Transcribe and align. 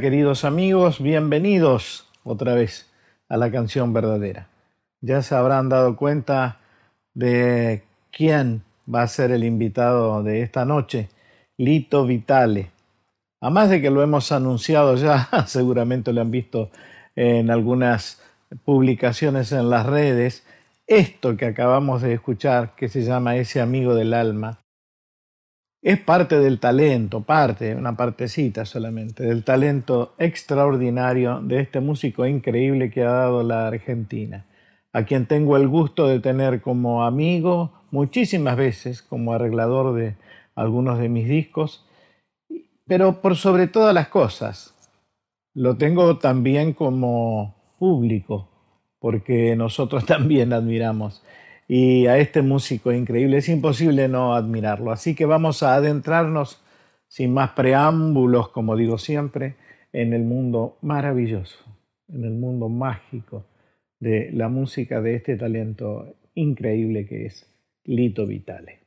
Queridos 0.00 0.44
amigos, 0.44 1.00
bienvenidos 1.00 2.08
otra 2.24 2.54
vez 2.54 2.90
a 3.28 3.36
la 3.36 3.52
canción 3.52 3.92
verdadera. 3.92 4.48
Ya 5.00 5.22
se 5.22 5.36
habrán 5.36 5.68
dado 5.68 5.94
cuenta 5.94 6.58
de 7.14 7.84
quién 8.10 8.64
va 8.92 9.02
a 9.02 9.06
ser 9.06 9.30
el 9.30 9.44
invitado 9.44 10.24
de 10.24 10.42
esta 10.42 10.64
noche, 10.64 11.10
Lito 11.56 12.06
Vitale. 12.06 12.72
A 13.40 13.50
más 13.50 13.70
de 13.70 13.80
que 13.80 13.90
lo 13.90 14.02
hemos 14.02 14.32
anunciado 14.32 14.96
ya, 14.96 15.28
seguramente 15.46 16.12
lo 16.12 16.22
han 16.22 16.30
visto 16.32 16.70
en 17.14 17.50
algunas 17.50 18.20
publicaciones 18.64 19.52
en 19.52 19.70
las 19.70 19.86
redes, 19.86 20.44
esto 20.88 21.36
que 21.36 21.46
acabamos 21.46 22.02
de 22.02 22.14
escuchar, 22.14 22.74
que 22.74 22.88
se 22.88 23.02
llama 23.02 23.36
Ese 23.36 23.60
amigo 23.60 23.94
del 23.94 24.12
alma, 24.12 24.58
es 25.84 26.00
parte 26.00 26.38
del 26.38 26.60
talento, 26.60 27.20
parte, 27.20 27.74
una 27.74 27.94
partecita 27.94 28.64
solamente, 28.64 29.22
del 29.22 29.44
talento 29.44 30.14
extraordinario 30.16 31.42
de 31.42 31.60
este 31.60 31.80
músico 31.80 32.24
increíble 32.24 32.90
que 32.90 33.02
ha 33.02 33.10
dado 33.10 33.42
la 33.42 33.66
Argentina, 33.66 34.46
a 34.94 35.04
quien 35.04 35.26
tengo 35.26 35.58
el 35.58 35.68
gusto 35.68 36.08
de 36.08 36.20
tener 36.20 36.62
como 36.62 37.04
amigo 37.04 37.70
muchísimas 37.90 38.56
veces, 38.56 39.02
como 39.02 39.34
arreglador 39.34 39.94
de 39.94 40.16
algunos 40.54 40.98
de 40.98 41.10
mis 41.10 41.28
discos, 41.28 41.86
pero 42.86 43.20
por 43.20 43.36
sobre 43.36 43.66
todas 43.66 43.92
las 43.92 44.08
cosas, 44.08 44.74
lo 45.52 45.76
tengo 45.76 46.16
también 46.16 46.72
como 46.72 47.56
público, 47.78 48.48
porque 49.00 49.54
nosotros 49.54 50.06
también 50.06 50.54
admiramos 50.54 51.22
y 51.68 52.06
a 52.06 52.18
este 52.18 52.42
músico 52.42 52.92
increíble. 52.92 53.38
Es 53.38 53.48
imposible 53.48 54.08
no 54.08 54.34
admirarlo. 54.34 54.90
Así 54.90 55.14
que 55.14 55.26
vamos 55.26 55.62
a 55.62 55.74
adentrarnos 55.74 56.62
sin 57.08 57.32
más 57.32 57.50
preámbulos, 57.50 58.48
como 58.48 58.76
digo 58.76 58.98
siempre, 58.98 59.56
en 59.92 60.12
el 60.12 60.24
mundo 60.24 60.78
maravilloso, 60.82 61.64
en 62.08 62.24
el 62.24 62.32
mundo 62.32 62.68
mágico 62.68 63.46
de 64.00 64.30
la 64.32 64.48
música 64.48 65.00
de 65.00 65.14
este 65.14 65.36
talento 65.36 66.16
increíble 66.34 67.06
que 67.06 67.26
es 67.26 67.46
Lito 67.84 68.26
Vitale. 68.26 68.80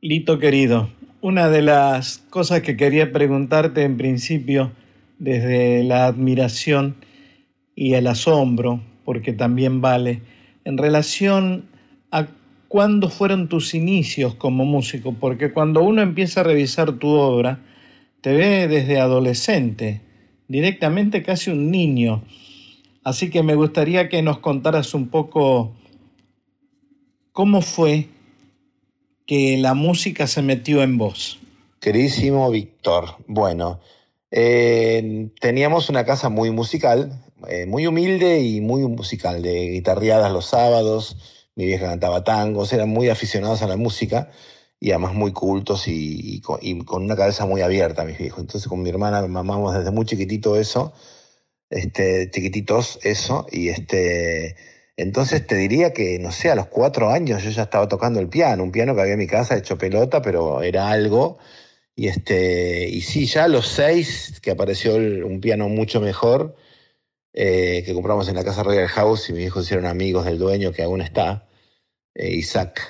Lito 0.00 0.38
querido, 0.38 0.90
una 1.20 1.48
de 1.48 1.62
las 1.62 2.18
cosas 2.18 2.62
que 2.62 2.76
quería 2.76 3.12
preguntarte 3.12 3.82
en 3.82 3.96
principio 3.96 4.72
desde 5.18 5.84
la 5.84 6.06
admiración 6.06 6.96
y 7.74 7.94
el 7.94 8.06
asombro, 8.06 8.80
porque 9.04 9.32
también 9.32 9.80
vale, 9.80 10.20
en 10.66 10.76
relación 10.78 11.68
a 12.10 12.26
cuándo 12.66 13.08
fueron 13.08 13.48
tus 13.48 13.72
inicios 13.72 14.34
como 14.34 14.64
músico, 14.64 15.12
porque 15.12 15.52
cuando 15.52 15.80
uno 15.84 16.02
empieza 16.02 16.40
a 16.40 16.42
revisar 16.42 16.98
tu 16.98 17.06
obra, 17.06 17.60
te 18.20 18.32
ve 18.32 18.66
desde 18.66 18.98
adolescente, 18.98 20.00
directamente 20.48 21.22
casi 21.22 21.52
un 21.52 21.70
niño. 21.70 22.24
Así 23.04 23.30
que 23.30 23.44
me 23.44 23.54
gustaría 23.54 24.08
que 24.08 24.22
nos 24.22 24.40
contaras 24.40 24.92
un 24.92 25.06
poco 25.06 25.72
cómo 27.30 27.62
fue 27.62 28.08
que 29.24 29.56
la 29.58 29.74
música 29.74 30.26
se 30.26 30.42
metió 30.42 30.82
en 30.82 30.98
vos. 30.98 31.38
Queridísimo 31.78 32.50
Víctor, 32.50 33.14
bueno, 33.28 33.78
eh, 34.32 35.28
teníamos 35.40 35.88
una 35.90 36.04
casa 36.04 36.28
muy 36.28 36.50
musical, 36.50 37.22
eh, 37.48 37.66
muy 37.66 37.86
humilde 37.86 38.40
y 38.40 38.60
muy 38.60 38.82
musical, 38.82 39.42
de 39.42 39.70
guitarreadas 39.70 40.32
los 40.32 40.46
sábados, 40.46 41.16
mi 41.54 41.66
vieja 41.66 41.86
cantaba 41.86 42.24
tangos, 42.24 42.72
eran 42.72 42.88
muy 42.88 43.08
aficionados 43.08 43.62
a 43.62 43.66
la 43.66 43.76
música 43.76 44.30
y 44.80 44.90
además 44.90 45.14
muy 45.14 45.32
cultos 45.32 45.84
y, 45.86 46.40
con, 46.42 46.60
una 47.02 47.16
cabeza 47.16 47.46
muy 47.46 47.62
abierta, 47.62 48.04
mis 48.04 48.18
viejos. 48.18 48.40
Entonces 48.40 48.68
con 48.68 48.82
mi 48.82 48.90
hermana 48.90 49.26
mamamos 49.26 49.74
desde 49.74 49.90
muy 49.90 50.04
chiquitito 50.04 50.56
eso, 50.56 50.92
este, 51.70 52.30
chiquititos 52.30 52.98
eso, 53.02 53.46
y 53.50 53.68
este, 53.68 54.56
entonces 54.96 55.46
te 55.46 55.56
diría 55.56 55.92
que, 55.92 56.18
no 56.18 56.32
sé, 56.32 56.50
a 56.50 56.54
los 56.54 56.66
cuatro 56.66 57.10
años 57.10 57.42
yo 57.42 57.50
ya 57.50 57.62
estaba 57.64 57.88
tocando 57.88 58.20
el 58.20 58.28
piano, 58.28 58.62
un 58.62 58.72
piano 58.72 58.94
que 58.94 59.00
había 59.02 59.14
en 59.14 59.18
mi 59.18 59.26
casa 59.26 59.56
hecho 59.56 59.78
pelota, 59.78 60.22
pero 60.22 60.62
era 60.62 60.90
algo. 60.90 61.38
Y, 61.94 62.08
este, 62.08 62.88
y 62.88 63.00
sí, 63.02 63.26
ya 63.26 63.44
a 63.44 63.48
los 63.48 63.68
seis, 63.68 64.40
que 64.42 64.50
apareció 64.50 64.96
un 64.96 65.40
piano 65.40 65.68
mucho 65.68 66.00
mejor, 66.00 66.56
eh, 67.38 67.82
que 67.84 67.92
compramos 67.92 68.28
en 68.28 68.34
la 68.34 68.44
casa 68.44 68.62
Royal 68.62 68.88
House 68.88 69.28
y 69.28 69.34
mis 69.34 69.46
hijos 69.46 69.66
hicieron 69.66 69.84
amigos 69.84 70.24
del 70.24 70.38
dueño 70.38 70.72
que 70.72 70.82
aún 70.82 71.02
está, 71.02 71.46
eh, 72.14 72.30
Isaac. 72.30 72.80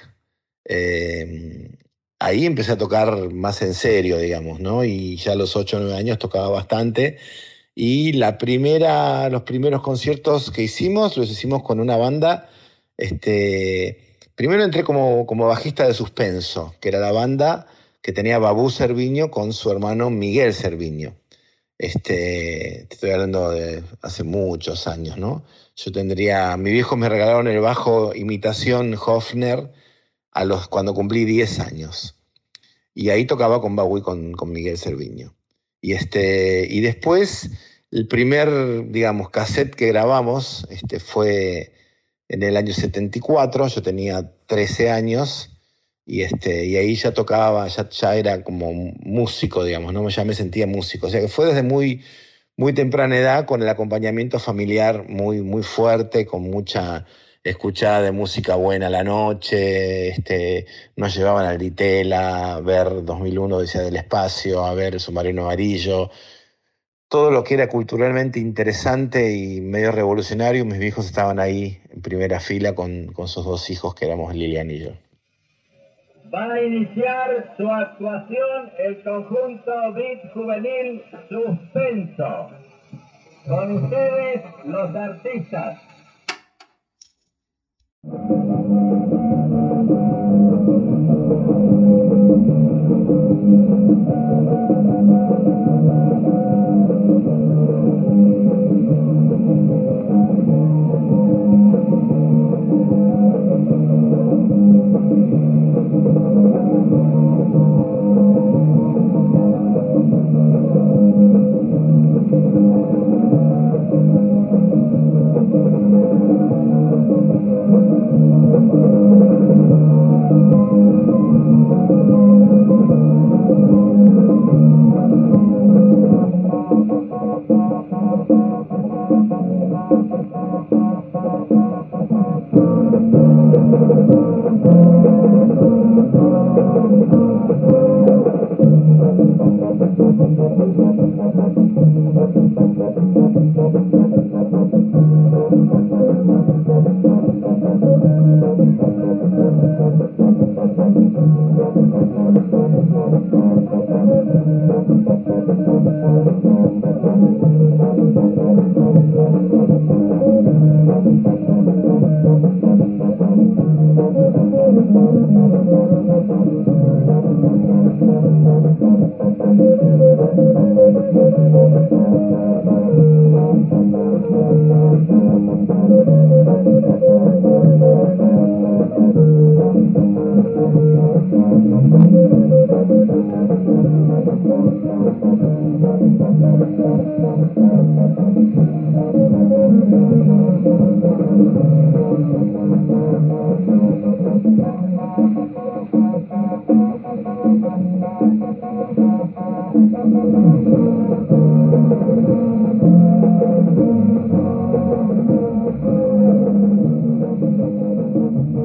Eh, 0.64 1.68
ahí 2.20 2.46
empecé 2.46 2.72
a 2.72 2.78
tocar 2.78 3.32
más 3.32 3.60
en 3.62 3.74
serio, 3.74 4.18
digamos, 4.18 4.60
¿no? 4.60 4.84
Y 4.84 5.16
ya 5.16 5.32
a 5.32 5.34
los 5.34 5.56
8 5.56 5.78
o 5.78 5.80
9 5.80 5.96
años 5.96 6.18
tocaba 6.20 6.48
bastante. 6.48 7.18
Y 7.74 8.12
la 8.12 8.38
primera, 8.38 9.28
los 9.30 9.42
primeros 9.42 9.82
conciertos 9.82 10.52
que 10.52 10.62
hicimos 10.62 11.16
los 11.16 11.28
hicimos 11.28 11.64
con 11.64 11.80
una 11.80 11.96
banda. 11.96 12.48
Este, 12.96 13.98
primero 14.36 14.62
entré 14.62 14.84
como, 14.84 15.26
como 15.26 15.48
bajista 15.48 15.86
de 15.88 15.94
suspenso, 15.94 16.74
que 16.80 16.90
era 16.90 17.00
la 17.00 17.12
banda 17.12 17.66
que 18.00 18.12
tenía 18.12 18.38
Babú 18.38 18.70
Cerviño 18.70 19.32
con 19.32 19.52
su 19.52 19.72
hermano 19.72 20.10
Miguel 20.10 20.54
Cerviño. 20.54 21.16
Este, 21.78 22.86
te 22.88 22.94
estoy 22.94 23.10
hablando 23.10 23.50
de 23.50 23.84
hace 24.02 24.22
muchos 24.22 24.86
años, 24.86 25.18
¿no? 25.18 25.44
Yo 25.76 25.92
tendría, 25.92 26.56
mi 26.56 26.70
viejo 26.70 26.96
me 26.96 27.08
regalaron 27.08 27.48
el 27.48 27.60
bajo 27.60 28.14
imitación 28.14 28.94
Hofner 28.94 29.70
a 30.30 30.44
los, 30.44 30.68
cuando 30.68 30.94
cumplí 30.94 31.24
10 31.24 31.60
años. 31.60 32.16
Y 32.94 33.10
ahí 33.10 33.26
tocaba 33.26 33.60
con 33.60 33.76
Bowie 33.76 34.02
con, 34.02 34.32
con 34.32 34.52
Miguel 34.52 34.78
Cerviño. 34.78 35.34
Y, 35.82 35.92
este, 35.92 36.66
y 36.68 36.80
después, 36.80 37.50
el 37.90 38.08
primer, 38.08 38.90
digamos, 38.90 39.30
cassette 39.30 39.74
que 39.74 39.88
grabamos 39.88 40.66
este, 40.70 40.98
fue 40.98 41.72
en 42.28 42.42
el 42.42 42.56
año 42.56 42.72
74, 42.72 43.68
yo 43.68 43.82
tenía 43.82 44.32
13 44.46 44.90
años, 44.90 45.55
y, 46.06 46.22
este, 46.22 46.66
y 46.66 46.76
ahí 46.76 46.94
ya 46.94 47.12
tocaba, 47.12 47.66
ya, 47.68 47.88
ya 47.90 48.16
era 48.16 48.44
como 48.44 48.72
músico, 48.72 49.64
digamos, 49.64 49.92
¿no? 49.92 50.08
ya 50.08 50.24
me 50.24 50.34
sentía 50.34 50.66
músico. 50.66 51.08
O 51.08 51.10
sea 51.10 51.20
que 51.20 51.28
fue 51.28 51.46
desde 51.46 51.64
muy, 51.64 52.02
muy 52.56 52.72
temprana 52.74 53.18
edad 53.18 53.46
con 53.46 53.62
el 53.62 53.68
acompañamiento 53.68 54.38
familiar 54.38 55.08
muy, 55.08 55.42
muy 55.42 55.62
fuerte, 55.64 56.26
con 56.26 56.42
mucha 56.42 57.06
escuchada 57.42 58.02
de 58.02 58.12
música 58.12 58.56
buena 58.56 58.88
a 58.88 58.90
la 58.90 59.04
noche, 59.04 60.08
este, 60.08 60.66
nos 60.96 61.14
llevaban 61.16 61.46
al 61.46 61.58
Ditela 61.58 62.56
a 62.56 62.60
ver 62.60 63.04
2001 63.04 63.56
Odisea 63.56 63.82
del 63.82 63.96
Espacio, 63.96 64.64
a 64.64 64.74
ver 64.74 65.00
Submarino 65.00 65.42
Amarillo, 65.44 66.10
todo 67.08 67.30
lo 67.30 67.44
que 67.44 67.54
era 67.54 67.68
culturalmente 67.68 68.40
interesante 68.40 69.32
y 69.32 69.60
medio 69.60 69.92
revolucionario, 69.92 70.64
mis 70.64 70.78
viejos 70.78 71.06
estaban 71.06 71.38
ahí 71.40 71.80
en 71.90 72.02
primera 72.02 72.40
fila 72.40 72.74
con, 72.74 73.12
con 73.12 73.28
sus 73.28 73.44
dos 73.44 73.70
hijos 73.70 73.94
que 73.94 74.06
éramos 74.06 74.34
Lilian 74.34 74.70
y 74.70 74.80
yo 74.80 75.05
va 76.36 76.52
a 76.52 76.62
iniciar 76.62 77.54
su 77.56 77.70
actuación 77.70 78.70
el 78.78 79.02
conjunto 79.02 79.72
Beat 79.94 80.32
Juvenil 80.34 81.02
Suspenso. 81.30 82.50
Con 83.46 83.84
ustedes 83.84 84.42
los 84.66 84.94
artistas. 84.94 85.78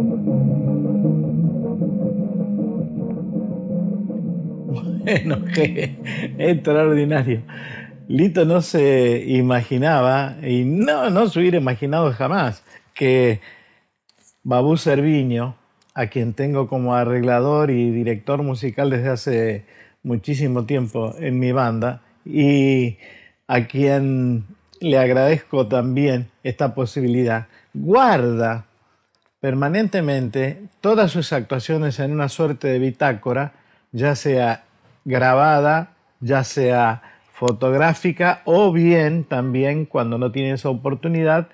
Bueno, 5.04 5.40
qué 5.54 5.98
extraordinario. 6.38 7.42
Lito 8.08 8.46
no 8.46 8.62
se 8.62 9.24
imaginaba, 9.28 10.38
y 10.42 10.64
no, 10.64 11.10
no 11.10 11.28
se 11.28 11.40
hubiera 11.40 11.58
imaginado 11.58 12.12
jamás, 12.14 12.64
que 12.94 13.42
Babú 14.44 14.78
Serviño, 14.78 15.56
a 15.94 16.08
quien 16.08 16.34
tengo 16.34 16.68
como 16.68 16.96
arreglador 16.96 17.72
y 17.72 17.92
director 17.92 18.44
musical 18.44 18.90
desde 18.90 19.10
hace 19.10 19.66
muchísimo 20.04 20.66
tiempo 20.66 21.14
en 21.20 21.40
mi 21.40 21.52
banda, 21.52 22.02
y 22.26 22.98
a 23.48 23.68
quien 23.68 24.46
le 24.80 24.98
agradezco 24.98 25.68
también 25.68 26.30
esta 26.44 26.74
posibilidad, 26.76 27.48
guarda 27.74 28.66
permanentemente 29.42 30.62
todas 30.80 31.12
sus 31.12 31.34
actuaciones 31.34 32.00
en 32.00 32.12
una 32.12 32.30
suerte 32.30 32.70
de 32.70 32.80
bitácora, 32.80 33.54
ya 33.92 34.16
sea 34.16 34.64
grabada, 35.04 35.94
ya 36.20 36.44
sea 36.44 37.02
fotográfica 37.34 38.42
o 38.46 38.72
bien 38.72 39.24
también 39.24 39.86
cuando 39.86 40.20
no 40.20 40.32
tiene 40.32 40.52
esa 40.52 40.70
oportunidad, 40.70 41.50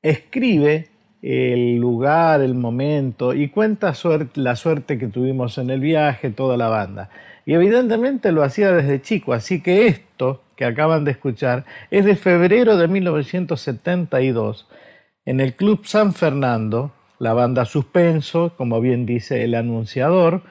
escribe 0.00 0.88
el 1.20 1.76
lugar, 1.76 2.40
el 2.40 2.54
momento 2.54 3.34
y 3.34 3.48
cuenta 3.50 3.92
la 4.34 4.56
suerte 4.56 4.98
que 4.98 5.06
tuvimos 5.06 5.58
en 5.58 5.68
el 5.68 5.80
viaje, 5.80 6.30
toda 6.30 6.56
la 6.56 6.68
banda. 6.68 7.10
Y 7.44 7.52
evidentemente 7.52 8.32
lo 8.32 8.42
hacía 8.42 8.72
desde 8.72 9.02
chico, 9.02 9.34
así 9.34 9.60
que 9.60 9.86
esto 9.86 10.42
que 10.56 10.64
acaban 10.64 11.04
de 11.04 11.10
escuchar 11.10 11.66
es 11.90 12.06
de 12.06 12.16
febrero 12.16 12.78
de 12.78 12.88
1972 12.88 14.66
en 15.26 15.40
el 15.40 15.54
Club 15.54 15.84
San 15.84 16.14
Fernando, 16.14 16.92
la 17.22 17.34
banda 17.34 17.64
Suspenso, 17.66 18.52
como 18.56 18.80
bien 18.80 19.06
dice 19.06 19.44
el 19.44 19.54
anunciador, 19.54 20.42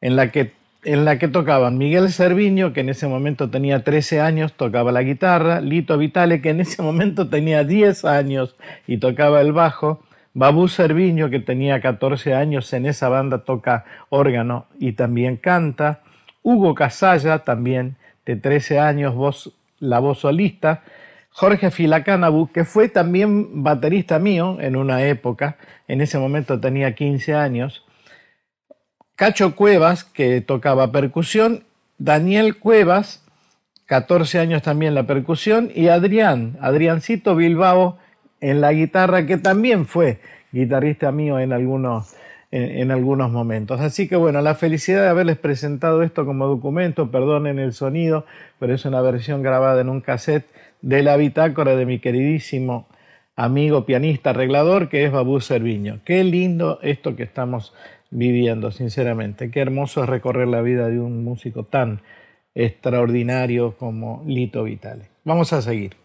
en 0.00 0.14
la 0.14 0.30
que 0.30 0.52
en 0.84 1.04
la 1.04 1.18
que 1.18 1.26
tocaban 1.26 1.76
Miguel 1.76 2.10
Cerviño, 2.10 2.72
que 2.72 2.82
en 2.82 2.90
ese 2.90 3.08
momento 3.08 3.50
tenía 3.50 3.82
13 3.82 4.20
años, 4.20 4.52
tocaba 4.52 4.92
la 4.92 5.02
guitarra, 5.02 5.60
Lito 5.60 5.98
Vitale, 5.98 6.40
que 6.40 6.50
en 6.50 6.60
ese 6.60 6.82
momento 6.82 7.28
tenía 7.28 7.64
10 7.64 8.04
años 8.04 8.54
y 8.86 8.98
tocaba 8.98 9.40
el 9.40 9.52
bajo, 9.52 10.04
Babú 10.34 10.68
Cerviño, 10.68 11.30
que 11.30 11.40
tenía 11.40 11.80
14 11.80 12.34
años, 12.34 12.72
en 12.74 12.86
esa 12.86 13.08
banda 13.08 13.38
toca 13.38 13.84
órgano 14.08 14.66
y 14.78 14.92
también 14.92 15.36
canta, 15.36 16.02
Hugo 16.42 16.76
Casalla, 16.76 17.40
también 17.40 17.96
de 18.24 18.36
13 18.36 18.78
años, 18.78 19.14
voz, 19.16 19.52
la 19.80 19.98
voz 19.98 20.20
solista, 20.20 20.82
Jorge 21.36 21.72
Filacanabu, 21.72 22.52
que 22.52 22.64
fue 22.64 22.88
también 22.88 23.64
baterista 23.64 24.20
mío 24.20 24.58
en 24.60 24.76
una 24.76 25.02
época, 25.02 25.56
en 25.88 26.00
ese 26.00 26.16
momento 26.16 26.60
tenía 26.60 26.94
15 26.94 27.34
años, 27.34 27.84
Cacho 29.16 29.56
Cuevas, 29.56 30.04
que 30.04 30.40
tocaba 30.42 30.92
percusión, 30.92 31.64
Daniel 31.98 32.60
Cuevas, 32.60 33.24
14 33.86 34.38
años 34.38 34.62
también 34.62 34.94
la 34.94 35.08
percusión, 35.08 35.72
y 35.74 35.88
Adrián, 35.88 36.56
Adriancito 36.60 37.34
Bilbao 37.34 37.98
en 38.40 38.60
la 38.60 38.72
guitarra, 38.72 39.26
que 39.26 39.36
también 39.36 39.86
fue 39.86 40.20
guitarrista 40.52 41.10
mío 41.10 41.40
en 41.40 41.52
algunos, 41.52 42.14
en, 42.52 42.92
algunos 42.92 43.32
momentos. 43.32 43.80
Así 43.80 44.06
que 44.06 44.14
bueno, 44.14 44.40
la 44.40 44.54
felicidad 44.54 45.02
de 45.02 45.08
haberles 45.08 45.38
presentado 45.38 46.04
esto 46.04 46.24
como 46.24 46.46
documento, 46.46 47.10
perdonen 47.10 47.58
el 47.58 47.72
sonido, 47.72 48.24
pero 48.60 48.72
es 48.72 48.84
una 48.84 49.00
versión 49.00 49.42
grabada 49.42 49.80
en 49.80 49.88
un 49.88 50.00
cassette 50.00 50.46
de 50.84 51.02
la 51.02 51.16
bitácora 51.16 51.76
de 51.76 51.86
mi 51.86 51.98
queridísimo 51.98 52.86
amigo 53.36 53.86
pianista 53.86 54.30
arreglador 54.30 54.90
que 54.90 55.04
es 55.04 55.10
Babú 55.10 55.40
Cerviño. 55.40 56.00
Qué 56.04 56.22
lindo 56.24 56.78
esto 56.82 57.16
que 57.16 57.22
estamos 57.22 57.72
viviendo, 58.10 58.70
sinceramente. 58.70 59.50
Qué 59.50 59.60
hermoso 59.60 60.02
es 60.02 60.10
recorrer 60.10 60.46
la 60.46 60.60
vida 60.60 60.88
de 60.88 61.00
un 61.00 61.24
músico 61.24 61.64
tan 61.64 62.02
extraordinario 62.54 63.78
como 63.78 64.22
Lito 64.26 64.64
Vitale. 64.64 65.08
Vamos 65.24 65.54
a 65.54 65.62
seguir. 65.62 66.03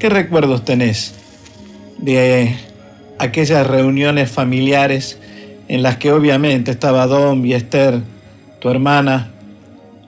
¿Qué 0.00 0.08
recuerdos 0.08 0.64
tenés 0.64 1.14
de 1.98 2.56
aquellas 3.18 3.66
reuniones 3.66 4.30
familiares 4.30 5.20
en 5.68 5.82
las 5.82 5.98
que 5.98 6.10
obviamente 6.10 6.70
estaba 6.70 7.06
Dom 7.06 7.44
y 7.44 7.52
Esther, 7.52 8.00
tu 8.60 8.70
hermana, 8.70 9.30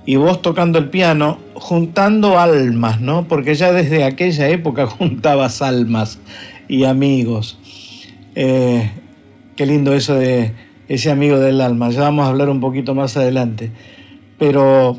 y 0.06 0.16
vos 0.16 0.40
tocando 0.40 0.78
el 0.78 0.88
piano, 0.88 1.38
juntando 1.52 2.38
almas, 2.38 3.02
¿no? 3.02 3.28
Porque 3.28 3.54
ya 3.54 3.70
desde 3.70 4.04
aquella 4.04 4.48
época 4.48 4.86
juntabas 4.98 5.60
almas 5.60 6.18
y 6.68 6.84
amigos. 6.84 7.58
Eh, 8.34 8.90
qué 9.56 9.66
lindo 9.66 9.92
eso 9.92 10.14
de 10.14 10.52
ese 10.88 11.10
amigo 11.10 11.38
del 11.38 11.60
alma. 11.60 11.90
Ya 11.90 12.00
vamos 12.00 12.24
a 12.24 12.30
hablar 12.30 12.48
un 12.48 12.60
poquito 12.60 12.94
más 12.94 13.18
adelante. 13.18 13.70
Pero, 14.38 14.98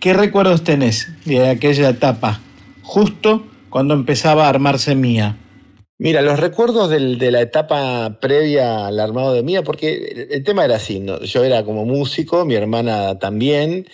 ¿qué 0.00 0.14
recuerdos 0.14 0.64
tenés 0.64 1.12
de 1.26 1.50
aquella 1.50 1.90
etapa? 1.90 2.40
Justo 2.90 3.44
cuando 3.68 3.94
empezaba 3.94 4.46
a 4.46 4.48
armarse 4.48 4.96
Mía. 4.96 5.36
Mira, 5.98 6.22
los 6.22 6.40
recuerdos 6.40 6.90
de 6.90 7.30
la 7.30 7.40
etapa 7.40 8.18
previa 8.20 8.88
al 8.88 8.98
armado 8.98 9.32
de 9.32 9.44
Mía, 9.44 9.62
porque 9.62 10.26
el, 10.28 10.42
tema 10.42 10.64
era 10.64 10.74
así, 10.74 11.00
yo 11.22 11.44
era 11.44 11.64
como 11.64 11.84
músico, 11.84 12.44
mi 12.44 12.56
hermana 12.56 13.16
también, 13.20 13.86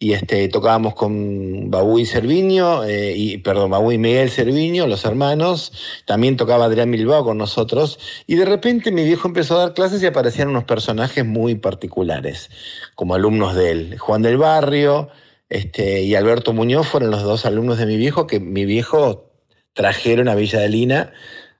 y 0.00 0.14
este, 0.14 0.48
tocábamos 0.48 0.96
con 0.96 1.70
Babu 1.70 2.00
y 2.00 2.06
Cerviño, 2.06 2.82
eh, 2.82 3.14
y, 3.16 3.38
perdón, 3.38 3.70
Babu 3.70 3.92
y 3.92 3.98
Miguel 3.98 4.30
Cerviño, 4.30 4.88
los 4.88 5.04
hermanos, 5.04 5.72
también 6.04 6.36
tocaba 6.36 6.64
Adrián 6.64 6.90
Bilbao 6.90 7.22
con 7.22 7.38
nosotros, 7.38 8.00
y 8.26 8.34
de 8.34 8.46
repente 8.46 8.90
mi 8.90 9.04
viejo 9.04 9.28
empezó 9.28 9.54
a 9.54 9.60
dar 9.60 9.74
clases 9.74 10.02
y 10.02 10.06
aparecían 10.06 10.48
unos 10.48 10.64
personajes 10.64 11.24
muy 11.24 11.54
particulares, 11.54 12.50
como 12.96 13.14
alumnos 13.14 13.54
de 13.54 13.70
él, 13.70 13.98
Juan 13.98 14.22
del 14.22 14.38
Barrio 14.38 15.08
este, 15.50 16.02
y 16.02 16.14
Alberto 16.14 16.52
Muñoz 16.52 16.86
fueron 16.88 17.10
los 17.10 17.22
dos 17.24 17.44
alumnos 17.44 17.78
de 17.78 17.86
mi 17.86 17.96
viejo, 17.96 18.26
que 18.26 18.38
mi 18.40 18.64
viejo 18.64 19.32
trajeron 19.72 20.28
a 20.28 20.36
Villa 20.36 20.60
de 20.60 20.68
Lina 20.68 21.12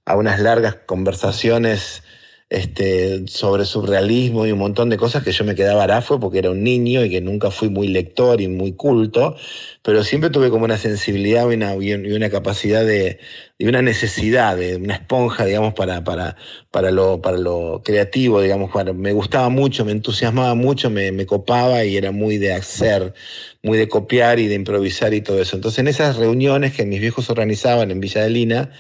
a 0.05 0.17
unas 0.17 0.41
largas 0.41 0.77
conversaciones 0.87 2.05
este, 2.51 3.29
sobre 3.29 3.65
surrealismo 3.65 4.45
y 4.45 4.51
un 4.51 4.59
montón 4.59 4.91
de 4.91 4.97
cosas 4.97 5.23
que 5.23 5.31
yo 5.31 5.45
me 5.45 5.55
quedaba 5.55 5.85
arafo 5.85 6.19
porque 6.19 6.41
era 6.41 6.51
un 6.51 6.65
niño 6.65 7.05
y 7.05 7.09
que 7.09 7.21
nunca 7.21 7.53
fui 7.53 7.69
muy 7.69 7.87
lector 7.87 8.41
y 8.41 8.49
muy 8.49 8.73
culto, 8.73 9.37
pero 9.83 10.03
siempre 10.03 10.31
tuve 10.31 10.51
como 10.51 10.65
una 10.65 10.77
sensibilidad 10.77 11.49
y 11.49 11.55
una, 11.95 12.29
capacidad 12.29 12.85
de, 12.85 13.21
y 13.57 13.69
una 13.69 13.83
necesidad 13.83 14.57
de 14.57 14.77
una 14.77 14.95
esponja, 14.95 15.45
digamos, 15.45 15.75
para, 15.75 16.03
para, 16.03 16.35
para, 16.73 16.91
lo, 16.91 17.23
para 17.23 17.39
lo 17.39 17.83
creativo, 17.85 18.43
digamos, 18.43 18.73
me 18.97 19.13
gustaba 19.13 19.49
mucho, 19.49 19.85
me 19.85 19.93
entusiasmaba 19.93 20.57
mucho, 20.57 20.91
me, 20.91 21.13
me 21.13 21.27
copaba 21.27 21.85
y 21.85 21.97
era 21.97 22.11
muy 22.11 22.39
de 22.39 22.53
hacer, 22.53 23.15
muy 23.63 23.79
de 23.79 23.89
copiar 23.89 24.41
y 24.41 24.49
de 24.49 24.57
improvisar 24.57 25.15
y 25.15 25.21
todo 25.21 25.41
eso. 25.41 25.55
Entonces 25.55 25.79
en 25.79 25.87
esas 25.87 26.17
reuniones 26.17 26.75
que 26.75 26.85
mis 26.85 27.01
viejos 27.01 27.31
organizaban 27.31 27.93
en 27.93 28.01
Villa 28.01 28.23
de 28.23 28.31
Lina, 28.31 28.71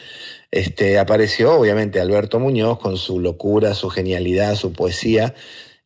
este, 0.50 0.98
apareció 0.98 1.54
obviamente 1.54 2.00
Alberto 2.00 2.40
Muñoz 2.40 2.78
con 2.78 2.96
su 2.96 3.20
locura, 3.20 3.74
su 3.74 3.88
genialidad, 3.88 4.56
su 4.56 4.72
poesía, 4.72 5.34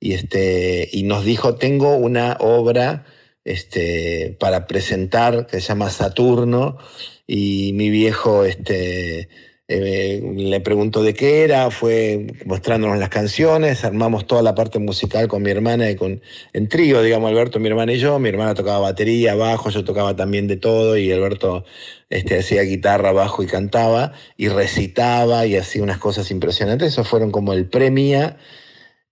y, 0.00 0.12
este, 0.12 0.88
y 0.92 1.02
nos 1.04 1.24
dijo, 1.24 1.56
tengo 1.56 1.96
una 1.96 2.36
obra 2.40 3.04
este, 3.44 4.36
para 4.40 4.66
presentar 4.66 5.46
que 5.46 5.60
se 5.60 5.68
llama 5.68 5.90
Saturno, 5.90 6.78
y 7.26 7.72
mi 7.74 7.90
viejo 7.90 8.44
este, 8.44 9.28
eh, 9.66 10.20
le 10.36 10.60
preguntó 10.60 11.02
de 11.02 11.14
qué 11.14 11.42
era, 11.42 11.70
fue 11.70 12.26
mostrándonos 12.44 12.98
las 12.98 13.08
canciones, 13.08 13.82
armamos 13.84 14.26
toda 14.26 14.42
la 14.42 14.54
parte 14.54 14.78
musical 14.78 15.26
con 15.26 15.42
mi 15.42 15.50
hermana 15.50 15.90
y 15.90 15.96
con, 15.96 16.20
en 16.52 16.68
trío, 16.68 17.00
digamos, 17.00 17.30
Alberto, 17.30 17.58
mi 17.58 17.68
hermana 17.68 17.92
y 17.94 17.98
yo. 17.98 18.18
Mi 18.18 18.28
hermana 18.28 18.54
tocaba 18.54 18.80
batería, 18.80 19.34
bajo, 19.34 19.70
yo 19.70 19.82
tocaba 19.82 20.14
también 20.14 20.48
de 20.48 20.56
todo 20.56 20.98
y 20.98 21.10
Alberto 21.12 21.64
este, 22.10 22.38
hacía 22.38 22.62
guitarra, 22.62 23.12
bajo 23.12 23.42
y 23.42 23.46
cantaba 23.46 24.12
y 24.36 24.48
recitaba 24.48 25.46
y 25.46 25.56
hacía 25.56 25.82
unas 25.82 25.98
cosas 25.98 26.30
impresionantes. 26.30 26.88
Eso 26.88 27.04
fueron 27.04 27.30
como 27.30 27.54
el 27.54 27.66
premia. 27.68 28.36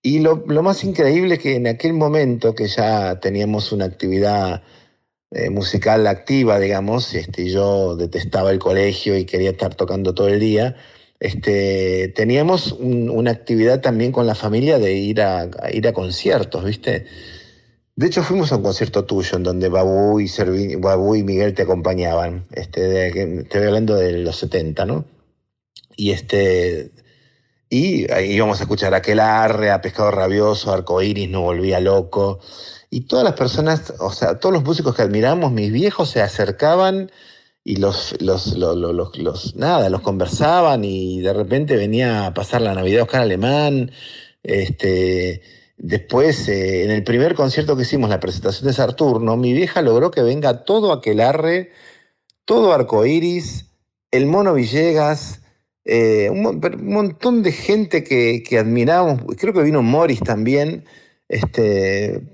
Y 0.02 0.20
lo, 0.20 0.44
lo 0.46 0.62
más 0.62 0.84
increíble 0.84 1.34
es 1.34 1.40
que 1.40 1.56
en 1.56 1.66
aquel 1.66 1.94
momento 1.94 2.54
que 2.54 2.68
ya 2.68 3.20
teníamos 3.20 3.72
una 3.72 3.86
actividad 3.86 4.62
eh, 5.34 5.50
musical 5.50 6.06
activa, 6.06 6.58
digamos, 6.58 7.14
este, 7.14 7.48
yo 7.48 7.96
detestaba 7.96 8.50
el 8.50 8.58
colegio 8.58 9.16
y 9.16 9.24
quería 9.24 9.50
estar 9.50 9.74
tocando 9.74 10.14
todo 10.14 10.28
el 10.28 10.40
día, 10.40 10.76
este, 11.20 12.08
teníamos 12.16 12.72
una 12.72 13.30
actividad 13.30 13.80
también 13.80 14.10
con 14.10 14.26
la 14.26 14.34
familia 14.34 14.80
de 14.80 14.94
ir 14.94 15.22
a, 15.22 15.48
ir 15.72 15.86
a 15.86 15.92
conciertos, 15.92 16.64
¿viste? 16.64 17.06
De 17.94 18.08
hecho, 18.08 18.24
fuimos 18.24 18.50
a 18.50 18.56
un 18.56 18.64
concierto 18.64 19.04
tuyo 19.04 19.36
en 19.36 19.44
donde 19.44 19.68
Babu 19.68 20.18
y, 20.18 21.22
Miguel 21.22 21.54
te 21.54 21.62
acompañaban. 21.62 22.46
Este, 22.50 23.06
estoy 23.40 23.62
hablando 23.62 23.94
de 23.94 24.18
los 24.18 24.36
70, 24.38 24.84
¿no? 24.84 25.04
Y 25.96 26.10
este. 26.10 26.90
Y 27.68 28.10
ahí 28.10 28.32
íbamos 28.32 28.58
a 28.60 28.64
escuchar 28.64 28.92
a 28.94 28.98
Aquelarre, 28.98 29.70
a 29.70 29.80
Pescado 29.80 30.10
Rabioso, 30.10 30.72
Arcoiris, 30.72 31.30
No 31.30 31.42
Volvía 31.42 31.78
Loco. 31.78 32.40
Y 32.94 33.06
todas 33.06 33.24
las 33.24 33.32
personas, 33.32 33.94
o 34.00 34.12
sea, 34.12 34.38
todos 34.38 34.52
los 34.52 34.64
músicos 34.64 34.94
que 34.94 35.00
admiramos, 35.00 35.50
mis 35.50 35.72
viejos 35.72 36.10
se 36.10 36.20
acercaban 36.20 37.10
y 37.64 37.76
los, 37.76 38.20
los, 38.20 38.48
los, 38.54 39.56
nada, 39.56 39.88
los 39.88 40.02
conversaban 40.02 40.84
y 40.84 41.22
de 41.22 41.32
repente 41.32 41.74
venía 41.74 42.26
a 42.26 42.34
pasar 42.34 42.60
la 42.60 42.74
Navidad 42.74 43.04
Oscar 43.04 43.22
Alemán. 43.22 43.92
Este, 44.42 45.40
después, 45.78 46.46
eh, 46.48 46.84
en 46.84 46.90
el 46.90 47.02
primer 47.02 47.34
concierto 47.34 47.76
que 47.76 47.84
hicimos, 47.84 48.10
la 48.10 48.20
presentación 48.20 48.66
de 48.66 48.74
Saturno, 48.74 49.38
mi 49.38 49.54
vieja 49.54 49.80
logró 49.80 50.10
que 50.10 50.20
venga 50.20 50.64
todo 50.64 50.92
Aquelarre, 50.92 51.70
todo 52.44 52.74
Arcoiris, 52.74 53.70
el 54.10 54.26
Mono 54.26 54.52
Villegas, 54.52 55.40
eh, 55.86 56.28
un, 56.28 56.60
montón 56.82 57.42
de 57.42 57.52
gente 57.52 58.04
que, 58.04 58.42
que 58.46 58.58
admiramos, 58.58 59.22
creo 59.38 59.54
que 59.54 59.62
vino 59.62 59.80
Morris 59.80 60.20
también, 60.20 60.84
este, 61.30 62.31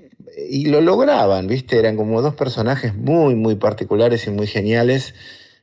y 0.49 0.67
lo 0.67 0.81
lograban, 0.81 1.47
¿viste? 1.47 1.79
Eran 1.79 1.97
como 1.97 2.23
dos 2.23 2.35
personajes 2.35 2.95
muy, 2.95 3.35
muy 3.35 3.57
particulares 3.57 4.27
y 4.27 4.31
muy 4.31 4.47
geniales. 4.47 5.15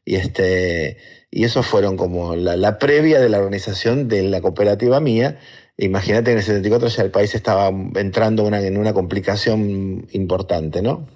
Y, 0.03 0.15
este, 0.15 0.97
y 1.31 1.43
esos 1.43 1.65
fueron 1.65 1.97
como 1.97 2.35
la, 2.35 2.79
previa 2.79 3.19
de 3.19 3.29
la 3.29 3.39
organización 3.39 4.07
de 4.07 4.23
la 4.23 4.41
cooperativa 4.41 4.99
mía. 4.99 5.39
Imagínate 5.77 6.31
en 6.31 6.37
el 6.37 6.43
74 6.43 6.87
ya 6.89 7.03
el 7.03 7.11
país 7.11 7.35
estaba 7.35 7.67
entrando 7.95 8.47
en 8.47 8.77
una 8.77 8.93
complicación 8.93 10.07
importante, 10.11 10.81
¿no? 10.81 11.07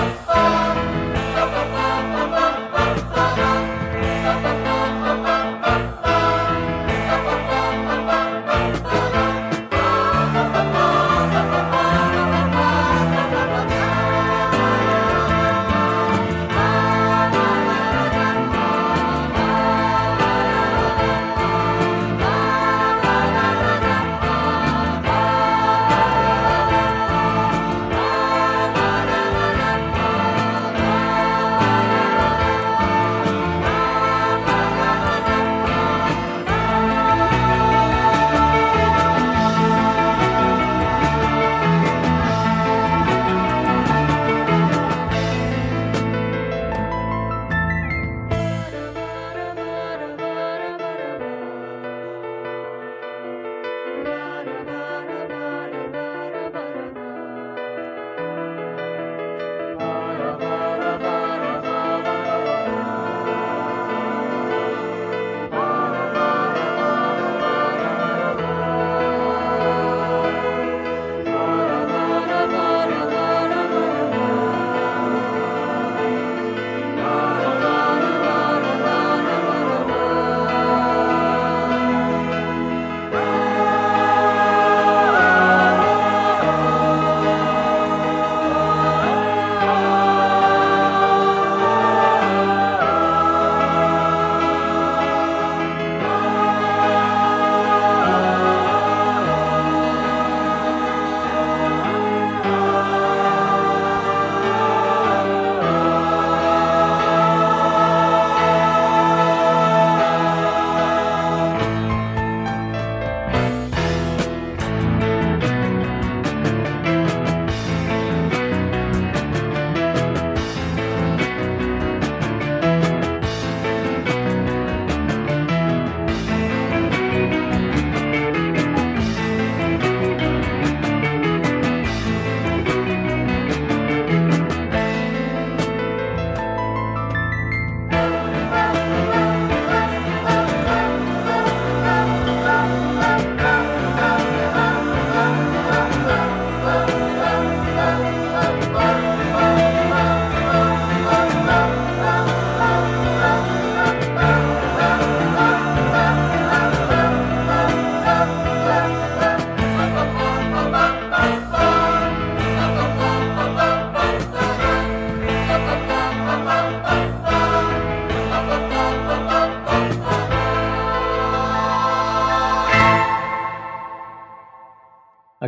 Bye. 0.00 0.29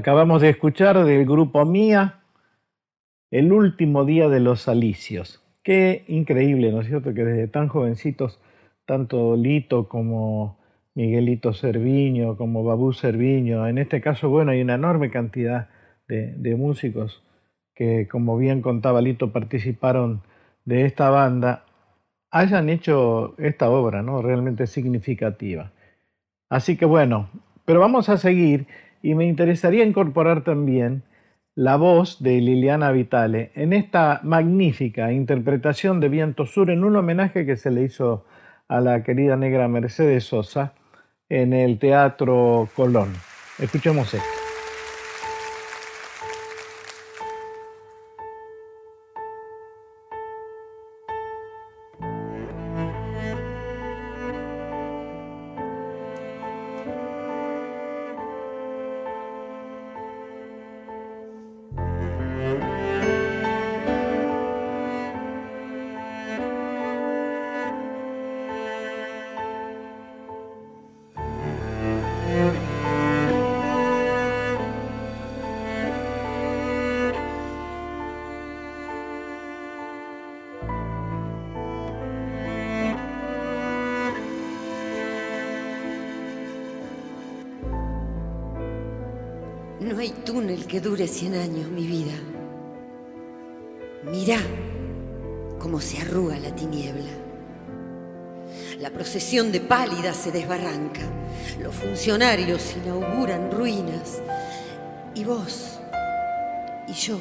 Acabamos 0.02 0.42
de 0.42 0.48
escuchar 0.48 1.04
del 1.04 1.24
grupo 1.24 1.64
Mía 1.64 2.22
El 3.30 3.52
último 3.52 4.04
día 4.04 4.28
de 4.28 4.40
los 4.40 4.66
alicios. 4.66 5.44
Qué 5.62 6.04
increíble, 6.08 6.72
¿no 6.72 6.80
es 6.80 6.88
cierto? 6.88 7.14
Que 7.14 7.24
desde 7.24 7.46
tan 7.46 7.68
jovencitos, 7.68 8.40
tanto 8.84 9.36
Lito 9.36 9.88
como 9.88 10.58
Miguelito 10.96 11.52
Cerviño, 11.52 12.36
como 12.36 12.64
Babú 12.64 12.92
Cerviño, 12.92 13.64
en 13.68 13.78
este 13.78 14.00
caso, 14.00 14.28
bueno, 14.28 14.50
hay 14.50 14.60
una 14.62 14.74
enorme 14.74 15.08
cantidad 15.08 15.68
de, 16.08 16.32
de 16.32 16.56
músicos 16.56 17.22
que, 17.72 18.08
como 18.08 18.36
bien 18.36 18.60
contaba 18.60 19.02
Lito, 19.02 19.30
participaron 19.30 20.22
de 20.64 20.84
esta 20.84 21.10
banda, 21.10 21.64
hayan 22.32 22.70
hecho 22.70 23.36
esta 23.38 23.70
obra, 23.70 24.02
¿no? 24.02 24.20
Realmente 24.20 24.66
significativa. 24.66 25.70
Así 26.48 26.76
que 26.76 26.86
bueno, 26.86 27.30
pero 27.64 27.78
vamos 27.78 28.08
a 28.08 28.16
seguir 28.16 28.66
y 29.02 29.14
me 29.14 29.26
interesaría 29.26 29.84
incorporar 29.84 30.44
también 30.44 31.02
la 31.54 31.76
voz 31.76 32.22
de 32.22 32.40
Liliana 32.40 32.92
Vitale 32.92 33.50
en 33.54 33.72
esta 33.72 34.20
magnífica 34.22 35.12
interpretación 35.12 36.00
de 36.00 36.08
Viento 36.08 36.46
Sur 36.46 36.70
en 36.70 36.84
un 36.84 36.96
homenaje 36.96 37.44
que 37.44 37.56
se 37.56 37.70
le 37.70 37.82
hizo 37.82 38.24
a 38.68 38.80
la 38.80 39.02
querida 39.02 39.36
negra 39.36 39.68
Mercedes 39.68 40.24
Sosa 40.24 40.72
en 41.28 41.52
el 41.52 41.78
Teatro 41.78 42.68
Colón. 42.74 43.12
Escuchemos 43.58 44.14
esto. 44.14 44.41
Cien 91.12 91.35
años 91.35 91.68
mi 91.68 91.87
vida. 91.87 92.14
Mirá 94.11 94.38
cómo 95.59 95.79
se 95.79 95.98
arruga 96.01 96.38
la 96.38 96.55
tiniebla. 96.55 97.11
La 98.81 98.90
procesión 98.90 99.53
de 99.53 99.61
pálidas 99.61 100.16
se 100.16 100.33
desbarranca. 100.33 101.03
Los 101.61 101.75
funcionarios 101.75 102.75
inauguran 102.83 103.51
ruinas. 103.53 104.22
Y 105.14 105.25
vos 105.25 105.79
y 106.88 106.92
yo 106.94 107.18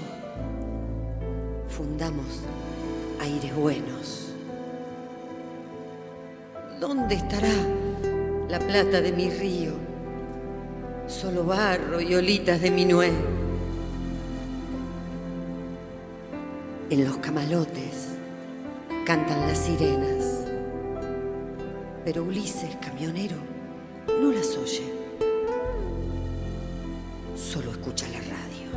fundamos 1.67 2.25
aires 3.19 3.53
buenos. 3.55 4.29
¿Dónde 6.79 7.15
estará 7.15 7.53
la 8.49 8.59
plata 8.59 9.01
de 9.01 9.11
mi 9.11 9.29
río? 9.29 9.73
Solo 11.07 11.43
barro 11.43 11.99
y 11.99 12.15
olitas 12.15 12.61
de 12.61 12.71
minué. 12.71 13.40
En 16.91 17.05
los 17.05 17.15
camalotes 17.19 18.09
cantan 19.05 19.47
las 19.47 19.59
sirenas, 19.59 20.41
pero 22.03 22.23
Ulises, 22.23 22.75
camionero, 22.81 23.37
no 24.19 24.29
las 24.33 24.57
oye. 24.57 24.91
Solo 27.33 27.71
escucha 27.71 28.05
la 28.09 28.19
radio. 28.19 28.67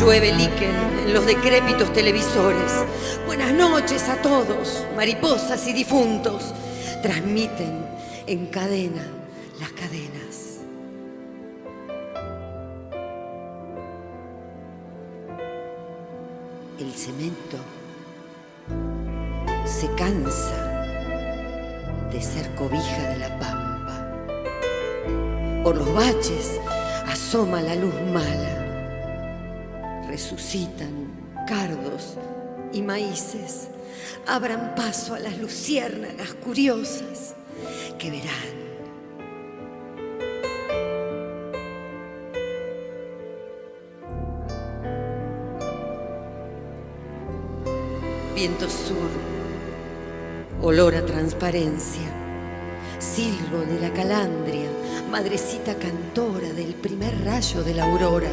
Llueve 0.00 0.32
líquen 0.32 0.74
en 1.04 1.14
los 1.14 1.26
decrépitos 1.26 1.92
televisores. 1.92 2.72
Buenas 3.24 3.52
noches 3.52 4.08
a 4.08 4.20
todos, 4.20 4.84
mariposas 4.96 5.64
y 5.68 5.72
difuntos. 5.72 6.52
Transmiten 7.02 7.95
encadena 8.26 9.06
las 9.60 9.70
cadenas. 9.72 10.58
El 16.78 16.92
cemento 16.92 17.58
se 19.64 19.88
cansa 19.94 20.82
de 22.12 22.20
ser 22.20 22.52
cobija 22.56 23.10
de 23.10 23.18
la 23.18 23.38
pampa. 23.38 24.12
Por 25.62 25.76
los 25.76 25.94
baches 25.94 26.60
asoma 27.06 27.62
la 27.62 27.76
luz 27.76 27.94
mala. 28.12 30.02
Resucitan 30.08 31.12
cardos 31.46 32.18
y 32.72 32.82
maíces. 32.82 33.68
Abran 34.26 34.74
paso 34.74 35.14
a 35.14 35.20
las 35.20 35.38
luciérnagas 35.38 36.34
curiosas 36.34 37.36
que 37.98 38.10
verán. 38.10 38.56
Viento 48.34 48.68
sur, 48.68 48.96
olor 50.60 50.94
a 50.94 51.06
transparencia, 51.06 52.02
silbo 52.98 53.58
de 53.66 53.80
la 53.80 53.90
calandria, 53.92 54.68
madrecita 55.10 55.74
cantora 55.76 56.52
del 56.52 56.74
primer 56.74 57.24
rayo 57.24 57.62
de 57.62 57.74
la 57.74 57.84
aurora. 57.84 58.30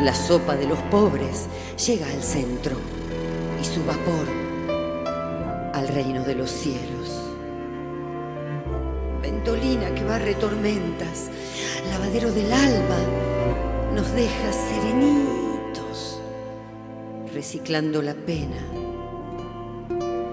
La 0.00 0.14
sopa 0.14 0.56
de 0.56 0.66
los 0.66 0.78
pobres 0.90 1.46
llega 1.86 2.06
al 2.06 2.22
centro 2.22 2.76
y 3.60 3.64
su 3.64 3.84
vapor 3.84 4.43
al 5.84 5.94
reino 5.94 6.24
de 6.24 6.34
los 6.34 6.50
cielos. 6.50 7.20
Ventolina 9.20 9.94
que 9.94 10.04
barre 10.04 10.34
tormentas, 10.34 11.28
lavadero 11.90 12.32
del 12.32 12.50
alba, 12.52 12.98
nos 13.94 14.10
deja 14.12 14.52
serenitos, 14.52 16.20
reciclando 17.34 18.00
la 18.00 18.14
pena 18.14 18.56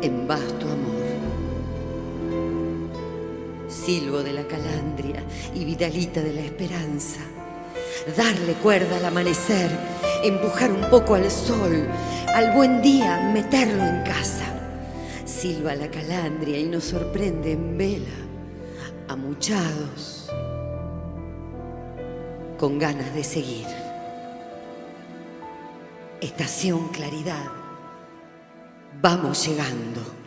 en 0.01 0.27
vasto 0.27 0.71
amor. 0.71 1.01
Silvo 3.67 4.23
de 4.23 4.33
la 4.33 4.43
calandria 4.47 5.23
y 5.53 5.65
Vidalita 5.65 6.21
de 6.21 6.33
la 6.33 6.41
esperanza, 6.41 7.19
darle 8.15 8.53
cuerda 8.53 8.97
al 8.97 9.05
amanecer, 9.05 9.69
empujar 10.23 10.71
un 10.71 10.89
poco 10.89 11.15
al 11.15 11.29
sol, 11.29 11.87
al 12.35 12.53
buen 12.53 12.81
día 12.81 13.31
meterlo 13.33 13.83
en 13.83 14.03
casa 14.03 14.40
silba 15.41 15.73
la 15.73 15.89
calandria 15.89 16.59
y 16.59 16.65
nos 16.65 16.83
sorprende 16.83 17.53
en 17.53 17.75
vela, 17.75 18.19
amuchados, 19.07 20.29
con 22.59 22.77
ganas 22.77 23.15
de 23.15 23.23
seguir. 23.23 23.65
Estación 26.21 26.89
Claridad, 26.89 27.49
vamos 29.01 29.47
llegando. 29.47 30.20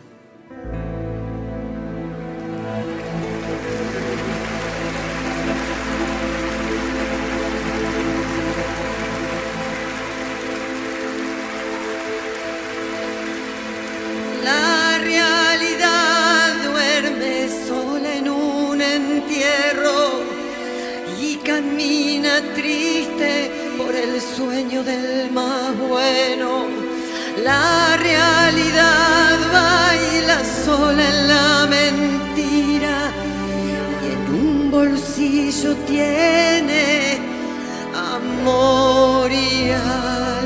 Triste 22.55 23.51
por 23.77 23.93
el 23.93 24.19
sueño 24.19 24.83
del 24.83 25.29
más 25.31 25.77
bueno. 25.77 26.65
La 27.43 27.95
realidad 27.97 29.37
baila 29.53 30.43
sola 30.65 31.07
en 31.07 31.27
la 31.27 31.67
mentira 31.67 33.11
y 34.01 34.05
en 34.13 34.21
un 34.43 34.71
bolsillo 34.71 35.75
tiene 35.87 37.19
amor 37.93 39.31
y 39.31 39.71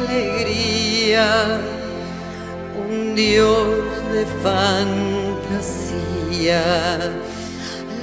alegría. 0.03 1.27
Dios 3.15 3.67
de 4.13 4.25
fantasía, 4.43 5.43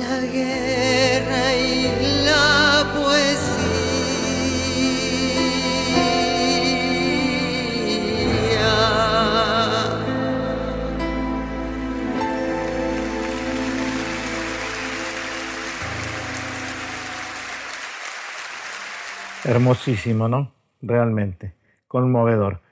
la 0.01 0.17
guerra 0.21 1.45
y 1.55 1.67
la 1.85 2.15
Hermosísimo, 19.47 20.29
¿no? 20.29 20.53
Realmente, 20.83 21.55
conmovedor. 21.87 22.63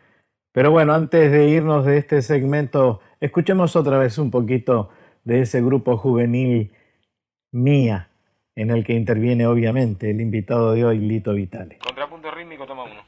Pero 0.53 0.73
bueno, 0.73 0.93
antes 0.93 1.31
de 1.31 1.49
irnos 1.49 1.87
de 1.87 1.99
este 1.99 2.21
segmento, 2.21 3.01
escuchemos 3.21 3.77
otra 3.77 3.97
vez 3.99 4.19
un 4.19 4.33
poquito 4.33 4.91
de 5.23 5.43
ese 5.43 5.63
grupo 5.63 5.97
juvenil 5.97 6.73
Mía, 7.53 8.09
en 8.57 8.71
el 8.71 8.85
que 8.85 8.95
interviene 8.95 9.47
obviamente 9.47 10.11
el 10.11 10.21
invitado 10.21 10.73
de 10.73 10.85
hoy, 10.85 10.99
Lito 10.99 11.33
Vitale. 11.33 11.79
Contrapunto 11.79 12.31
rítmico, 12.33 12.67
toma 12.67 12.85
uno. 12.85 13.03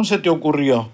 ¿Cómo 0.00 0.08
se 0.08 0.16
te 0.16 0.30
ocurrió 0.30 0.88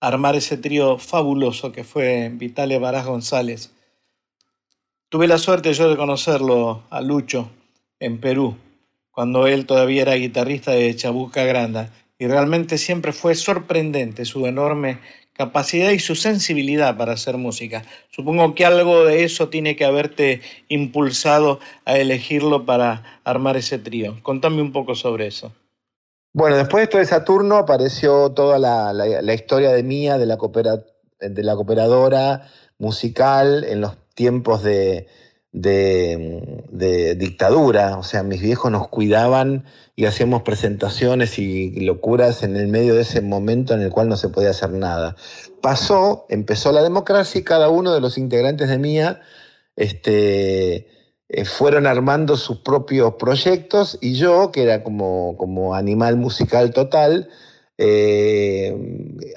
armar 0.00 0.34
ese 0.34 0.56
trío 0.56 0.96
fabuloso 0.96 1.72
que 1.72 1.84
fue 1.84 2.30
Vitale 2.32 2.78
Barás 2.78 3.04
González? 3.04 3.70
Tuve 5.10 5.26
la 5.28 5.36
suerte 5.36 5.74
yo 5.74 5.90
de 5.90 5.98
conocerlo 5.98 6.84
a 6.88 7.02
Lucho 7.02 7.50
en 8.00 8.18
Perú, 8.18 8.56
cuando 9.10 9.46
él 9.46 9.66
todavía 9.66 10.00
era 10.00 10.14
guitarrista 10.14 10.70
de 10.70 10.96
Chabuca 10.96 11.44
Granda, 11.44 11.92
y 12.18 12.26
realmente 12.28 12.78
siempre 12.78 13.12
fue 13.12 13.34
sorprendente 13.34 14.24
su 14.24 14.46
enorme 14.46 14.98
capacidad 15.34 15.90
y 15.90 15.98
su 15.98 16.14
sensibilidad 16.14 16.96
para 16.96 17.12
hacer 17.12 17.36
música. 17.36 17.84
Supongo 18.08 18.54
que 18.54 18.64
algo 18.64 19.04
de 19.04 19.24
eso 19.24 19.50
tiene 19.50 19.76
que 19.76 19.84
haberte 19.84 20.40
impulsado 20.68 21.60
a 21.84 21.98
elegirlo 21.98 22.64
para 22.64 23.20
armar 23.24 23.58
ese 23.58 23.78
trío. 23.78 24.16
Contame 24.22 24.62
un 24.62 24.72
poco 24.72 24.94
sobre 24.94 25.26
eso. 25.26 25.52
Bueno, 26.32 26.56
después 26.56 26.80
de 26.80 26.84
esto 26.84 26.98
de 26.98 27.06
Saturno 27.06 27.56
apareció 27.56 28.32
toda 28.32 28.58
la, 28.58 29.34
historia 29.34 29.72
de 29.72 29.82
Mía, 29.82 30.18
de 30.18 30.26
la, 30.26 30.38
la 31.20 31.56
cooperadora 31.56 32.48
musical 32.78 33.64
en 33.64 33.80
los 33.80 33.96
tiempos 34.14 34.62
de, 34.62 35.08
de, 35.52 37.14
dictadura, 37.18 37.98
o 37.98 38.02
sea, 38.02 38.22
mis 38.22 38.40
viejos 38.40 38.70
nos 38.70 38.88
cuidaban 38.88 39.66
y 39.94 40.06
hacíamos 40.06 40.42
presentaciones 40.42 41.38
y 41.38 41.80
locuras 41.80 42.42
en 42.42 42.56
el 42.56 42.68
medio 42.68 42.94
de 42.94 43.02
ese 43.02 43.20
momento 43.20 43.74
en 43.74 43.82
el 43.82 43.90
cual 43.90 44.08
no 44.08 44.16
se 44.16 44.30
podía 44.30 44.50
hacer 44.50 44.70
nada. 44.70 45.16
Pasó, 45.60 46.26
empezó 46.30 46.72
la 46.72 46.82
democracia 46.82 47.40
y 47.40 47.44
cada 47.44 47.68
uno 47.68 47.92
de 47.92 48.00
los 48.00 48.16
integrantes 48.16 48.68
de 48.68 48.78
MIA 48.78 49.20
este, 49.76 50.88
eh, 51.34 51.46
fueron 51.46 51.86
armando 51.86 52.36
sus 52.36 52.58
propios 52.58 53.14
proyectos 53.14 53.96
y 54.02 54.12
yo, 54.12 54.52
que 54.52 54.64
era 54.64 54.84
como, 54.84 55.34
como 55.38 55.74
animal 55.74 56.16
musical 56.16 56.72
total, 56.72 57.30
eh, 57.78 58.76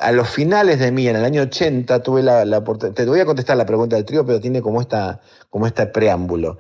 a 0.02 0.12
los 0.12 0.30
finales 0.30 0.80
de 0.80 0.92
mí, 0.92 1.08
en 1.08 1.16
el 1.16 1.24
año 1.24 1.44
80, 1.44 2.04
tuve 2.04 2.22
la, 2.22 2.58
oportunidad. 2.58 2.96
Te 2.96 3.06
voy 3.06 3.22
a 3.22 3.26
contestar 3.26 3.56
la 3.56 3.66
pregunta 3.66 3.96
del 3.96 4.04
trío, 4.04 4.26
pero 4.26 4.42
tiene 4.42 4.62
como, 4.62 4.82
esta, 4.82 5.22
como 5.50 5.68
este 5.68 5.88
preámbulo. 5.88 6.58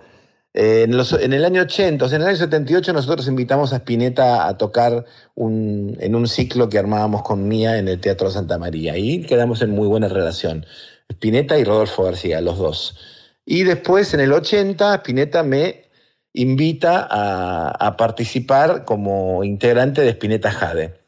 Eh, 0.53 0.87
en, 0.87 1.33
el 1.33 1.43
año 1.43 1.63
80, 1.63 2.05
o 2.05 2.07
sea, 2.07 2.15
en 2.15 2.21
el 2.21 2.29
año 2.29 2.37
78, 2.37 2.93
nosotros 2.93 3.27
invitamos 3.27 3.73
a 3.73 3.77
Spinetta 3.77 4.47
a 4.47 4.57
tocar 4.57 5.03
en 5.35 6.15
un 6.15 6.27
ciclo 6.29 6.69
que 6.69 6.79
armábamos 6.79 7.23
con 7.23 7.45
Mía 7.49 7.77
en 7.77 7.89
el 7.89 7.99
Teatro 7.99 8.31
Santa 8.31 8.57
María. 8.57 8.97
Y 8.97 9.23
quedamos 9.23 9.61
en 9.61 9.71
muy 9.71 9.89
buena 9.89 10.07
relación. 10.07 10.65
Spinetta 11.09 11.59
y 11.59 11.65
Rodolfo 11.65 12.03
García, 12.03 12.39
los 12.39 12.57
dos. 12.57 13.14
Y 13.45 13.63
después, 13.63 14.13
en 14.13 14.19
el 14.21 14.33
80, 14.33 14.95
Spinetta 14.95 15.43
me 15.43 15.85
invita 16.33 17.07
a, 17.09 17.69
a 17.69 17.95
participar 17.95 18.85
como 18.85 19.43
integrante 19.43 20.01
de 20.01 20.09
Spinetta 20.09 20.51
Jade. 20.51 20.99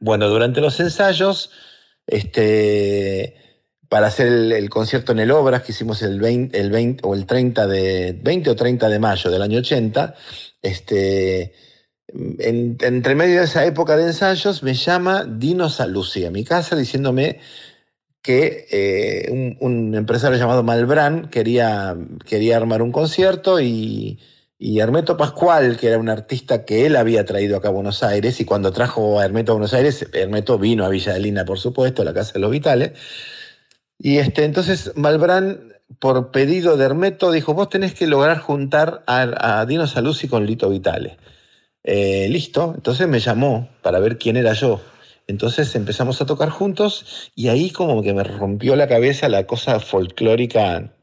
Bueno, 0.00 0.28
durante 0.28 0.60
los 0.60 0.78
ensayos, 0.80 1.50
este, 2.06 3.34
para 3.88 4.08
hacer 4.08 4.28
el, 4.28 4.70
concierto 4.70 5.12
en 5.12 5.20
el 5.20 5.30
Obras, 5.30 5.62
que 5.62 5.72
hicimos 5.72 6.02
el 6.02 6.20
20, 6.20 6.58
el 6.58 6.70
20 6.70 7.02
o 7.06 7.14
el 7.14 7.26
30 7.26 7.66
de, 7.66 8.18
20 8.22 8.50
o 8.50 8.56
30 8.56 8.88
de 8.88 8.98
mayo 8.98 9.30
del 9.30 9.42
año 9.42 9.58
80, 9.58 10.14
este, 10.62 11.54
entre 12.08 13.14
medio 13.14 13.38
de 13.38 13.44
esa 13.44 13.64
época 13.64 13.96
de 13.96 14.04
ensayos, 14.04 14.62
me 14.62 14.74
llama 14.74 15.24
Dino 15.24 15.68
Saluzzi 15.68 16.24
a 16.24 16.30
mi 16.30 16.44
casa 16.44 16.76
diciéndome 16.76 17.40
que 18.28 18.66
eh, 18.70 19.56
un, 19.58 19.94
empresario 19.94 20.36
llamado 20.38 20.62
Malbrán 20.62 21.30
quería, 21.30 21.96
quería 22.26 22.58
armar 22.58 22.82
un 22.82 22.92
concierto 22.92 23.58
y 23.58 24.18
y 24.58 24.80
Hermeto 24.80 25.16
Pascual, 25.16 25.76
que 25.76 25.86
era 25.86 25.98
un 25.98 26.08
artista 26.08 26.64
que 26.64 26.84
él 26.84 26.96
había 26.96 27.24
traído 27.24 27.56
acá 27.56 27.68
a 27.68 27.70
Buenos 27.70 28.02
Aires, 28.02 28.40
y 28.40 28.44
cuando 28.44 28.72
trajo 28.72 29.20
a 29.20 29.24
Hermeto 29.24 29.52
a 29.52 29.54
Buenos 29.54 29.72
Aires, 29.72 30.06
Hermeto 30.12 30.58
vino 30.58 30.84
a 30.84 30.88
Villa 30.88 31.14
de 31.14 31.20
Lina, 31.20 31.44
por 31.44 31.60
supuesto, 31.60 32.02
a 32.02 32.04
la 32.04 32.12
Casa 32.12 32.32
de 32.34 32.40
los 32.40 32.50
Vitales. 32.50 32.92
Y 33.98 34.18
este, 34.18 34.44
entonces 34.44 34.92
Malbrán, 34.96 35.74
por 36.00 36.32
pedido 36.32 36.76
de 36.76 36.84
Hermeto, 36.86 37.30
dijo, 37.30 37.54
vos 37.54 37.68
tenés 37.68 37.94
que 37.94 38.08
lograr 38.08 38.40
juntar 38.40 39.04
a, 39.06 39.64
Dino 39.66 39.86
Saluzzi 39.86 40.28
con 40.28 40.44
Lito 40.44 40.68
Vitale. 40.68 41.18
Eh, 41.84 42.28
listo, 42.28 42.72
entonces 42.74 43.06
me 43.08 43.20
llamó 43.20 43.68
para 43.82 44.00
ver 44.00 44.18
quién 44.18 44.36
era 44.36 44.54
yo. 44.54 44.80
Entonces 45.28 45.74
empezamos 45.76 46.20
a 46.20 46.26
tocar 46.26 46.50
juntos 46.50 47.30
y 47.36 47.48
ahí 47.48 47.70
como 47.70 48.02
que 48.02 48.12
me 48.12 48.24
rompió 48.24 48.74
la 48.74 48.88
cabeza 48.88 49.28
la 49.28 49.46
cosa 49.46 49.78
folclórica 49.78 50.94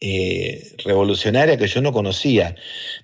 eh, 0.00 0.76
revolucionaria 0.84 1.56
que 1.56 1.66
yo 1.66 1.80
no 1.80 1.92
conocía. 1.92 2.54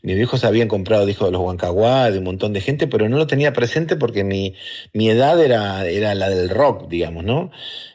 Mis 0.02 0.14
viejos 0.14 0.44
habían 0.44 0.68
comprado 0.68 1.06
discos 1.06 1.26
de 1.26 1.32
los 1.32 1.40
Huancaguá, 1.40 2.12
de 2.12 2.18
un 2.18 2.24
montón 2.24 2.52
de 2.52 2.60
gente, 2.60 2.86
pero 2.86 3.08
no 3.08 3.16
lo 3.16 3.26
tenía 3.26 3.52
presente 3.52 3.96
porque 3.96 4.22
mi, 4.22 4.54
mi 4.92 5.10
edad 5.10 5.42
era, 5.42 5.84
era 5.86 6.14
la 6.14 6.30
del 6.30 6.48
rock, 6.50 6.88
digamos, 6.88 7.24
¿no? 7.24 7.50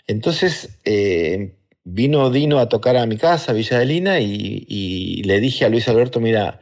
Entonces 0.07 0.79
eh, 0.83 1.55
vino 1.83 2.29
Dino 2.29 2.59
a 2.59 2.69
tocar 2.69 2.97
a 2.97 3.05
mi 3.05 3.17
casa, 3.17 3.53
Villa 3.53 3.79
de 3.79 3.85
Lina, 3.85 4.19
y, 4.19 5.21
le 5.23 5.39
dije 5.39 5.65
a 5.65 5.69
Luis 5.69 5.87
Alberto, 5.87 6.19
mira, 6.19 6.59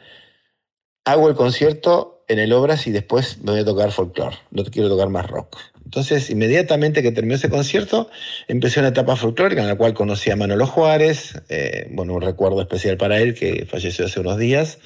hago 1.05 1.29
el 1.29 1.35
concierto 1.35 2.23
en 2.27 2.39
el 2.39 2.53
Obras 2.53 2.87
y 2.87 2.91
después 2.91 3.39
me 3.39 3.51
voy 3.51 3.61
a 3.61 3.65
tocar 3.65 3.91
folclore, 3.91 4.37
no 4.51 4.63
quiero 4.65 4.89
tocar 4.89 5.09
más 5.09 5.27
rock. 5.27 5.57
Entonces, 5.87 6.29
inmediatamente 6.29 7.01
que 7.01 7.13
terminó 7.13 7.35
ese 7.35 7.49
concierto, 7.49 8.09
empecé 8.49 8.81
una 8.81 8.89
etapa 8.89 9.15
folclórica 9.15 9.61
en 9.61 9.69
la 9.69 9.77
cual 9.77 9.93
conocí 9.93 10.29
a 10.29 10.35
Manolo 10.35 10.67
Juárez, 10.67 11.41
eh, 11.47 11.87
bueno, 11.91 12.13
un 12.13 12.21
recuerdo 12.21 12.59
especial 12.59 12.97
para 12.97 13.19
él 13.19 13.33
que 13.33 13.65
falleció 13.65 14.03
hace 14.05 14.19
unos 14.19 14.37
días, 14.37 14.79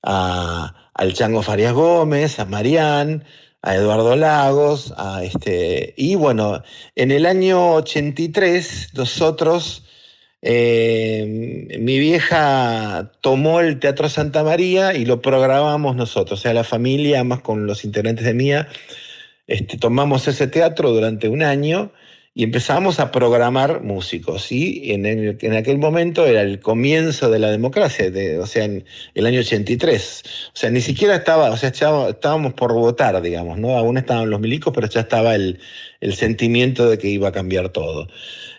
a, 0.00 0.90
al 0.94 1.12
Chango 1.12 1.42
Farias 1.42 1.72
Gómez, 1.72 2.38
a 2.38 2.44
Marián, 2.44 3.24
a 3.62 3.74
Eduardo 3.74 4.14
Lagos, 4.14 4.94
a 4.96 5.24
este, 5.24 5.92
y 5.96 6.14
bueno, 6.14 6.62
en 6.94 7.10
el 7.10 7.26
año 7.26 7.74
83 7.74 8.90
nosotros, 8.94 9.82
eh, 10.40 11.66
mi 11.80 11.98
vieja 11.98 13.10
tomó 13.22 13.58
el 13.58 13.80
Teatro 13.80 14.08
Santa 14.08 14.44
María 14.44 14.94
y 14.94 15.04
lo 15.04 15.20
programamos 15.20 15.96
nosotros, 15.96 16.38
o 16.38 16.42
sea, 16.42 16.54
la 16.54 16.62
familia, 16.62 17.24
más 17.24 17.40
con 17.40 17.66
los 17.66 17.84
integrantes 17.84 18.24
de 18.24 18.34
Mía, 18.34 18.68
este, 19.48 19.78
tomamos 19.78 20.28
ese 20.28 20.46
teatro 20.46 20.90
durante 20.90 21.28
un 21.28 21.42
año 21.42 21.90
y 22.34 22.44
empezamos 22.44 23.00
a 23.00 23.10
programar 23.10 23.82
músicos. 23.82 24.52
Y 24.52 24.92
en, 24.92 25.04
en, 25.06 25.52
aquel 25.54 25.78
momento 25.78 26.24
era 26.24 26.42
el 26.42 26.60
comienzo 26.60 27.30
de 27.30 27.40
la 27.40 27.50
democracia, 27.50 28.12
de, 28.12 28.38
o 28.38 28.46
sea, 28.46 28.64
en 28.64 28.84
el 29.14 29.26
año 29.26 29.40
83. 29.40 30.22
O 30.54 30.56
sea, 30.56 30.70
ni 30.70 30.80
siquiera 30.80 31.16
estaba, 31.16 31.50
o 31.50 31.56
sea, 31.56 31.70
estábamos 31.70 32.52
por 32.52 32.74
votar, 32.74 33.20
digamos, 33.22 33.58
¿no? 33.58 33.76
Aún 33.76 33.98
estaban 33.98 34.30
los 34.30 34.38
milicos, 34.38 34.72
pero 34.72 34.86
ya 34.86 35.00
estaba 35.00 35.34
el, 35.34 35.58
el 36.00 36.14
sentimiento 36.14 36.88
de 36.88 36.98
que 36.98 37.08
iba 37.08 37.28
a 37.28 37.32
cambiar 37.32 37.70
todo. 37.70 38.06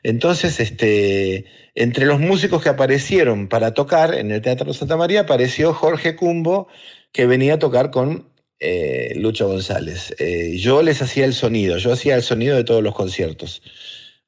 Entonces, 0.03 0.59
este, 0.59 1.45
entre 1.75 2.05
los 2.05 2.19
músicos 2.19 2.61
que 2.61 2.69
aparecieron 2.69 3.47
para 3.47 3.73
tocar 3.73 4.13
en 4.13 4.31
el 4.31 4.41
Teatro 4.41 4.73
Santa 4.73 4.97
María, 4.97 5.21
apareció 5.21 5.73
Jorge 5.73 6.17
Cumbo, 6.17 6.67
que 7.13 7.27
venía 7.27 7.53
a 7.53 7.59
tocar 7.59 7.91
con 7.91 8.27
eh, 8.59 9.13
Lucho 9.15 9.47
González. 9.47 10.13
Eh, 10.19 10.57
yo 10.57 10.81
les 10.81 11.01
hacía 11.01 11.25
el 11.25 11.33
sonido, 11.33 11.77
yo 11.77 11.93
hacía 11.93 12.15
el 12.15 12.23
sonido 12.23 12.55
de 12.57 12.63
todos 12.63 12.83
los 12.83 12.95
conciertos. 12.95 13.61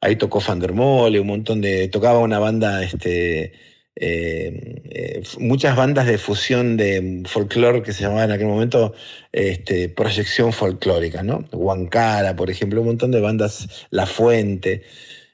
Ahí 0.02 0.16
tocó 0.16 0.40
Fandermole, 0.40 1.20
un 1.20 1.28
montón 1.28 1.62
de. 1.62 1.88
tocaba 1.90 2.20
una 2.20 2.40
banda, 2.40 2.84
este, 2.84 3.54
eh, 3.96 5.22
muchas 5.38 5.76
bandas 5.76 6.08
de 6.08 6.18
fusión 6.18 6.78
de 6.78 7.24
folclore 7.28 7.84
que 7.84 7.94
se 7.94 8.04
llamaban 8.04 8.30
en 8.30 8.32
aquel 8.32 8.48
momento 8.48 8.94
este, 9.32 9.90
proyección 9.90 10.54
folclórica, 10.54 11.24
¿no? 11.24 11.46
Huancara, 11.52 12.36
por 12.36 12.50
ejemplo, 12.50 12.82
un 12.82 12.88
montón 12.88 13.12
de 13.12 13.22
bandas, 13.22 13.88
La 13.92 14.06
Fuente. 14.08 14.84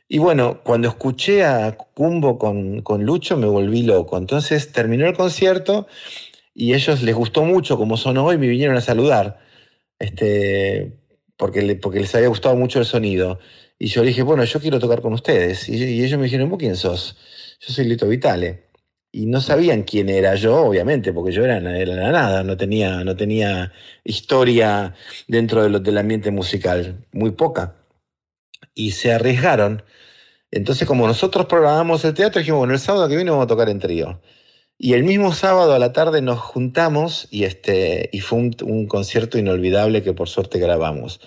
Y 0.09 0.19
bueno, 0.19 0.61
cuando 0.63 0.87
escuché 0.87 1.43
a 1.43 1.77
Cumbo 1.93 2.37
con, 2.37 2.81
con 2.81 3.03
Lucho 3.05 3.37
me 3.37 3.47
volví 3.47 3.83
loco. 3.83 4.17
Entonces 4.17 4.71
terminó 4.71 5.05
el 5.07 5.13
concierto 5.13 5.87
y 6.59 6.73
ellos 6.73 7.03
les 7.03 7.13
gustó 7.13 7.43
mucho 7.45 7.77
como 7.77 7.97
sonó 7.97 8.33
y 8.33 8.37
me 8.39 8.47
vinieron 8.47 8.75
a 8.75 8.81
saludar, 8.81 9.39
este, 9.99 10.91
porque, 11.37 11.75
porque 11.75 11.99
les 11.99 12.15
había 12.15 12.29
gustado 12.29 12.55
mucho 12.55 12.79
el 12.79 12.85
sonido. 12.85 13.39
Y 13.77 13.87
yo 13.89 14.01
dije, 14.01 14.23
bueno, 14.23 14.43
yo 14.43 14.59
quiero 14.59 14.79
tocar 14.79 15.01
con 15.03 15.13
ustedes. 15.13 15.69
Y, 15.69 16.03
ellos 16.03 16.17
me 16.17 16.25
dijeron, 16.25 16.49
¿vos 16.49 16.57
quién 16.57 16.75
sos? 16.75 17.15
Yo 17.59 17.73
soy 17.73 17.85
Lito 17.85 18.07
Vitale. 18.07 18.63
Y 19.11 19.27
no 19.27 19.39
sabían 19.39 19.83
quién 19.83 20.09
era 20.09 20.33
yo, 20.33 20.55
obviamente, 20.65 21.13
porque 21.13 21.31
yo 21.31 21.45
era, 21.45 21.57
era 21.79 22.11
nada, 22.11 22.43
no 22.43 22.57
tenía, 22.57 23.03
no 23.03 23.15
tenía 23.15 23.71
historia 24.03 24.95
dentro 25.27 25.69
de 25.69 25.79
del 25.79 25.97
ambiente 25.99 26.31
musical, 26.31 27.05
muy 27.11 27.31
poca. 27.31 27.75
Y 28.73 28.91
se 28.91 29.13
arriesgaron. 29.13 29.83
Entonces, 30.49 30.87
como 30.87 31.05
nosotros 31.05 31.45
programamos 31.45 32.03
el 32.03 32.15
teatro, 32.15 32.39
dijimos, 32.39 32.59
bueno, 32.59 32.73
el 32.73 32.79
sábado 32.79 33.07
que 33.07 33.15
viene 33.15 33.29
vamos 33.29 33.45
a 33.45 33.47
tocar 33.47 33.69
en 33.69 33.79
trío. 33.79 34.21
Y 34.79 34.93
el 34.93 35.03
mismo 35.03 35.33
sábado 35.33 35.73
a 35.73 35.79
la 35.79 35.91
tarde 35.91 36.21
nos 36.21 36.39
juntamos 36.39 37.27
y, 37.31 37.45
este, 37.45 38.09
y 38.13 38.19
fue 38.19 38.37
un, 38.39 38.87
concierto 38.87 39.39
inolvidable 39.39 40.03
que 40.03 40.13
por 40.13 40.29
suerte 40.29 40.59
grabamos. 40.59 41.19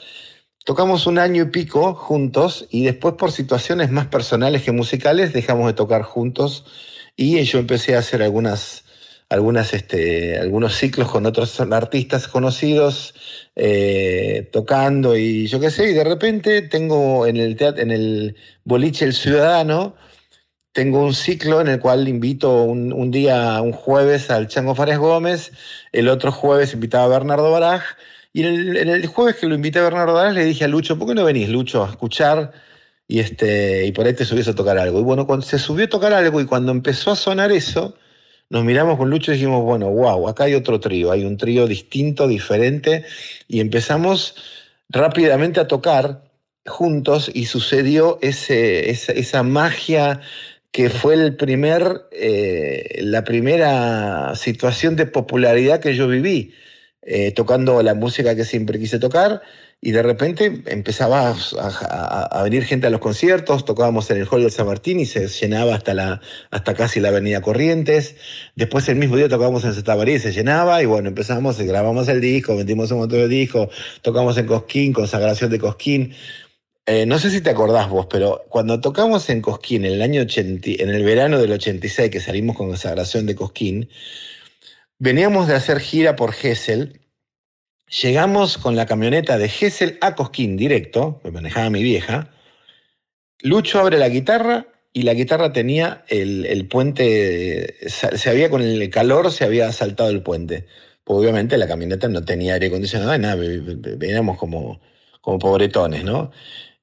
Tocamos 0.65 1.07
un 1.09 1.19
año 1.19 1.43
y 1.43 1.47
pico 1.47 1.95
juntos 1.95 2.69
y 2.71 2.85
después 2.85 3.15
por 3.15 3.33
situaciones 3.33 3.91
más 3.91 4.07
personales 4.07 4.63
que 4.63 4.71
musicales 4.71 5.33
dejamos 5.33 5.67
de 5.67 5.73
tocar 5.73 6.03
juntos 6.03 6.65
y 7.17 7.43
yo 7.43 7.59
empecé 7.59 7.97
a 7.97 8.01
hacer 8.01 8.23
algunas, 8.23 8.85
algunas, 9.29 9.75
este, 9.75 10.39
algunos 10.39 10.77
ciclos 10.77 11.11
con 11.11 11.27
otros 11.27 11.59
artistas 11.61 12.29
conocidos 12.29 13.15
eh, 13.57 14.49
tocando 14.53 15.17
y 15.17 15.49
yo 15.49 15.59
qué 15.59 15.71
sé, 15.71 15.91
y 15.91 15.95
de 15.95 16.05
repente 16.05 16.63
tengo 16.63 17.27
en 17.27 17.37
el, 17.37 17.57
teatro, 17.57 17.83
en 17.83 17.91
el 17.91 18.37
boliche 18.65 19.07
El 19.07 19.15
Ciudadano, 19.15 19.97
tengo 20.73 21.05
un 21.05 21.15
ciclo 21.15 21.61
en 21.61 21.69
el 21.69 21.81
cual 21.81 22.09
invito 22.09 22.63
un, 22.63 23.11
día, 23.11 23.61
un 23.63 23.73
jueves, 23.73 24.31
al 24.31 24.49
Chango 24.49 24.75
Fares 24.75 24.99
Gómez, 24.99 25.53
el 25.93 26.09
otro 26.09 26.33
jueves 26.33 26.75
invitaba 26.75 27.05
a 27.05 27.19
Bernardo 27.19 27.51
Baraj, 27.51 27.83
y 28.33 28.45
en 28.45 28.77
el, 28.77 29.07
jueves 29.07 29.37
que 29.37 29.47
lo 29.47 29.55
invité 29.55 29.81
a 29.81 29.83
Bernardo 29.83 30.15
Baraj 30.15 30.35
le 30.35 30.45
dije 30.45 30.65
a 30.65 30.69
Lucho, 30.69 30.99
¿por 30.99 31.09
qué 31.09 31.15
no 31.15 31.25
venís, 31.25 31.49
Lucho, 31.49 31.85
a 31.85 31.91
escuchar? 31.91 32.53
y, 33.11 33.19
este, 33.19 33.87
y 33.87 33.93
por 33.93 34.07
ahí 34.07 34.15
te 34.15 34.25
subías 34.25 34.47
a 34.47 34.55
tocar 34.55 34.79
algo. 34.79 35.01
Y 35.01 35.03
bueno, 35.03 35.27
cuando 35.27 35.45
se 35.45 35.59
subió 35.59 35.87
a 35.87 35.89
tocar 35.89 36.13
algo 36.13 36.41
y 36.41 36.47
cuando 36.47 36.71
empezó 36.71 37.11
a 37.11 37.17
sonar 37.17 37.51
eso, 37.51 37.97
nos 38.51 38.65
miramos 38.65 38.97
con 38.99 39.11
Lucho 39.11 39.33
y 39.33 39.35
dijimos, 39.35 39.65
bueno, 39.65 39.91
wow, 39.91 40.29
acá 40.29 40.45
hay 40.45 40.55
otro 40.55 40.79
trío, 40.79 41.11
hay 41.11 41.25
un 41.25 41.37
trío 41.37 41.67
distinto, 41.67 42.29
diferente, 42.29 43.05
y 43.49 43.59
empezamos 43.59 44.37
rápidamente 44.89 45.59
a 45.59 45.67
tocar 45.67 46.23
juntos 46.67 47.33
y 47.35 47.47
sucedió 47.47 48.21
ese, 48.23 48.91
esa, 48.91 49.43
magia 49.43 50.21
que 50.73 50.91
fue 50.91 51.15
el 51.15 51.37
primer, 51.37 52.03
eh, 52.13 53.01
la 53.03 53.25
primera 53.25 54.35
situación 54.37 54.97
de 54.97 55.07
popularidad 55.07 55.81
que 55.81 55.95
yo 55.95 56.07
viví, 56.09 56.53
eh, 57.03 57.33
tocando 57.33 57.83
la 57.83 57.95
música 57.95 58.37
que 58.37 58.45
siempre 58.45 58.79
quise 58.79 58.99
tocar 58.99 59.43
y 59.83 59.93
de 59.93 60.03
repente 60.03 60.63
empezaba 60.67 61.35
a, 61.59 62.43
venir 62.45 62.65
gente 62.65 62.87
a 62.87 62.91
los 62.91 63.01
conciertos, 63.01 63.65
tocábamos 63.65 64.11
en 64.11 64.19
el 64.19 64.29
Hall 64.31 64.43
de 64.43 64.51
San 64.51 64.67
Martín 64.67 65.01
y 65.01 65.07
se 65.07 65.27
llenaba 65.27 65.75
hasta, 65.75 65.95
la, 65.95 66.21
hasta 66.51 66.75
casi 66.75 67.01
la 67.01 67.09
Avenida 67.09 67.41
Corrientes. 67.41 68.17
Después 68.57 68.87
el 68.91 68.97
mismo 68.97 69.17
día 69.17 69.31
tocábamos 69.31 69.65
en 69.65 69.73
Santa 69.73 69.97
María 69.97 70.17
y 70.17 70.19
se 70.19 70.33
llenaba 70.33 70.83
y 70.83 70.87
bueno, 70.87 71.09
empezamos, 71.09 71.59
grabamos 71.63 72.09
el 72.09 72.21
disco, 72.21 72.57
vendimos 72.57 72.91
un 72.91 72.99
montón 72.99 73.21
de 73.21 73.29
discos, 73.29 73.71
tocamos 74.03 74.37
en 74.37 74.47
Cosquín, 74.47 74.93
consagración 74.93 75.51
de 75.51 75.59
Cosquín. 75.59 76.15
Eh, 76.91 77.07
no 77.07 77.19
sé 77.19 77.31
si 77.31 77.41
te 77.41 77.51
acordás 77.51 77.89
vos, 77.89 78.07
pero 78.11 78.45
cuando 78.49 78.81
tocamos 78.81 79.31
en 79.31 79.41
Cosquín 79.43 79.85
en 79.85 79.93
el 79.93 80.03
año 80.03 80.23
80, 80.23 80.83
en 80.83 80.89
el 80.91 81.05
verano 81.05 81.39
del 81.39 81.53
86, 81.53 82.11
que 82.11 82.21
salimos 82.21 82.57
con 82.57 82.69
consagración 82.69 83.27
de 83.27 83.37
Cosquín, 83.37 83.89
veníamos 84.99 85.47
de 85.47 85.55
hacer 85.55 85.81
gira 85.81 86.17
por 86.17 86.33
Gessel 86.33 87.01
Llegamos 87.91 88.57
con 88.57 88.77
la 88.77 88.87
camioneta 88.87 89.37
de 89.37 89.49
Gessel 89.49 89.99
a 90.01 90.15
Cosquín 90.15 90.57
directo, 90.57 91.21
me 91.25 91.33
manejaba 91.33 91.71
mi 91.71 91.83
vieja. 91.83 92.31
Lucho 93.43 93.81
abre 93.81 93.99
la 93.99 94.09
guitarra 94.09 94.69
y 94.93 95.03
la 95.03 95.15
guitarra 95.15 95.53
tenía 95.53 96.05
el, 96.07 96.69
puente, 96.69 97.77
se 97.89 98.31
había 98.31 98.49
con 98.49 98.63
el 98.63 98.91
calor, 98.91 99.33
se 99.33 99.45
había 99.45 99.73
saltado 99.73 100.11
el 100.11 100.23
puente. 100.23 100.67
Pues 101.03 101.19
obviamente 101.19 101.59
la 101.59 101.67
camioneta 101.67 102.09
no 102.09 102.25
tenía 102.25 102.55
aire 102.55 102.69
acondicionado, 102.69 103.19
nada, 103.19 103.35
veníamos 103.35 104.39
como, 104.39 104.81
como 105.21 105.41
pobretones, 105.41 106.05
¿no? 106.05 106.31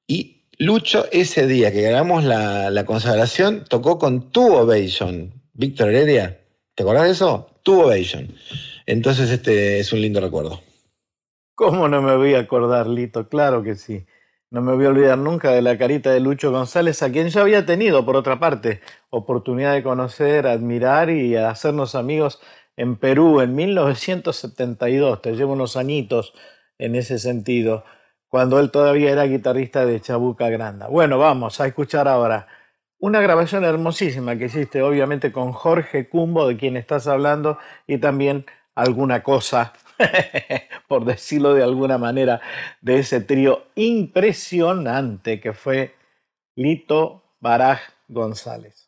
Y 0.08 0.46
Lucho, 0.58 1.04
ese 1.12 1.46
día 1.46 1.70
que 1.70 1.82
grabamos 1.82 2.24
la, 2.24 2.84
consagración, 2.86 3.64
tocó 3.68 3.98
con 3.98 4.32
Tu 4.32 4.54
Ovation. 4.54 5.32
Víctor 5.52 5.90
Heredia, 5.90 6.40
¿te 6.74 6.82
acordás 6.82 7.04
de 7.04 7.10
eso? 7.10 7.50
Tu 7.62 7.80
Ovation. 7.80 8.34
Entonces, 8.86 9.30
este 9.30 9.78
es 9.78 9.92
un 9.92 10.00
lindo 10.00 10.20
recuerdo. 10.20 10.60
¿Cómo 11.54 11.88
no 11.88 12.00
me 12.00 12.16
voy 12.16 12.34
a 12.34 12.40
acordar, 12.40 12.86
Lito? 12.86 13.28
Claro 13.28 13.62
que 13.62 13.74
sí. 13.74 14.06
No 14.50 14.62
me 14.62 14.74
voy 14.74 14.86
a 14.86 14.88
olvidar 14.88 15.18
nunca 15.18 15.52
de 15.52 15.60
la 15.60 15.76
carita 15.76 16.10
de 16.10 16.20
Lucho 16.20 16.50
González, 16.50 17.02
a 17.02 17.12
quien 17.12 17.28
yo 17.28 17.42
había 17.42 17.66
tenido, 17.66 18.06
por 18.06 18.16
otra 18.16 18.40
parte, 18.40 18.80
oportunidad 19.10 19.74
de 19.74 19.82
conocer, 19.82 20.46
admirar 20.46 21.10
y 21.10 21.36
hacernos 21.36 21.94
amigos 21.94 22.40
en 22.78 22.96
Perú 22.96 23.42
en 23.42 23.54
1972. 23.54 25.20
Te 25.20 25.36
llevo 25.36 25.52
unos 25.52 25.76
añitos 25.76 26.32
en 26.78 26.94
ese 26.94 27.18
sentido, 27.18 27.84
cuando 28.28 28.60
él 28.60 28.70
todavía 28.70 29.10
era 29.10 29.24
guitarrista 29.24 29.86
de 29.86 30.00
Chabuca 30.00 30.48
Granda. 30.48 30.88
Bueno, 30.88 31.18
vamos 31.18 31.60
a 31.60 31.66
escuchar 31.66 32.08
ahora 32.08 32.46
una 32.98 33.20
grabación 33.20 33.64
hermosísima 33.64 34.36
que 34.36 34.46
hiciste, 34.46 34.82
obviamente, 34.82 35.32
con 35.32 35.52
Jorge 35.52 36.08
Cumbo, 36.08 36.48
de 36.48 36.56
quien 36.56 36.76
estás 36.76 37.06
hablando, 37.06 37.58
y 37.86 37.98
también 37.98 38.46
alguna 38.74 39.22
cosa 39.22 39.72
por 40.88 41.04
decirlo 41.04 41.54
de 41.54 41.62
alguna 41.62 41.98
manera, 41.98 42.40
de 42.80 42.98
ese 42.98 43.20
trío 43.20 43.66
impresionante 43.74 45.40
que 45.40 45.52
fue 45.52 45.94
Lito 46.56 47.22
Baraj 47.40 47.80
González. 48.08 48.87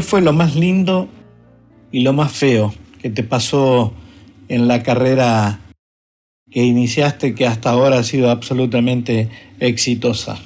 ¿Qué 0.00 0.06
fue 0.06 0.22
lo 0.22 0.32
más 0.32 0.56
lindo 0.56 1.10
y 1.92 2.00
lo 2.00 2.14
más 2.14 2.32
feo 2.32 2.72
que 3.02 3.10
te 3.10 3.22
pasó 3.22 3.92
en 4.48 4.66
la 4.66 4.82
carrera 4.82 5.60
que 6.50 6.62
iniciaste 6.62 7.34
que 7.34 7.46
hasta 7.46 7.68
ahora 7.68 7.98
ha 7.98 8.02
sido 8.02 8.30
absolutamente 8.30 9.28
exitosa? 9.58 10.38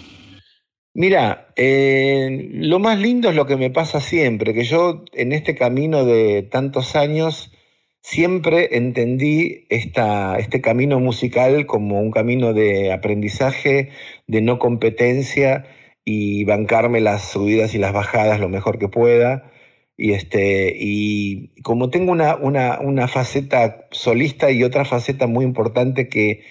Mira, 0.93 1.53
eh, 1.55 2.51
lo 2.53 2.81
más 2.81 2.99
lindo 2.99 3.31
es 3.31 3.37
lo 3.37 3.47
que 3.47 3.57
me 3.57 3.71
pasa 3.71 4.01
siempre, 4.01 4.55
que 4.55 4.65
yo 4.65 5.05
en 5.13 5.31
este 5.31 5.55
camino 5.55 6.05
de 6.05 6.43
tantos 6.43 6.97
años 6.97 7.53
siempre 8.01 8.77
entendí 8.77 9.67
esta, 9.69 10.37
este 10.37 10.61
camino 10.61 10.99
musical 10.99 11.65
como 11.67 12.01
un 12.01 12.11
camino 12.11 12.55
de 12.55 12.93
aprendizaje, 12.93 13.91
de 14.27 14.41
no 14.41 14.59
competencia 14.59 15.65
y 16.05 16.45
bancarme 16.45 17.01
las 17.01 17.31
subidas 17.31 17.75
y 17.75 17.79
las 17.79 17.93
bajadas 17.93 18.41
lo 18.41 18.49
mejor 18.49 18.79
que 18.79 18.89
pueda. 18.89 19.51
Y, 19.97 20.13
este, 20.13 20.77
y 20.79 21.49
como 21.63 21.91
tengo 21.91 22.13
una, 22.13 22.37
una, 22.37 22.81
una 22.81 23.09
faceta 23.09 23.87
solista 23.93 24.51
y 24.51 24.65
otra 24.65 24.85
faceta 24.85 25.27
muy 25.27 25.45
importante 25.45 26.09
que, 26.09 26.43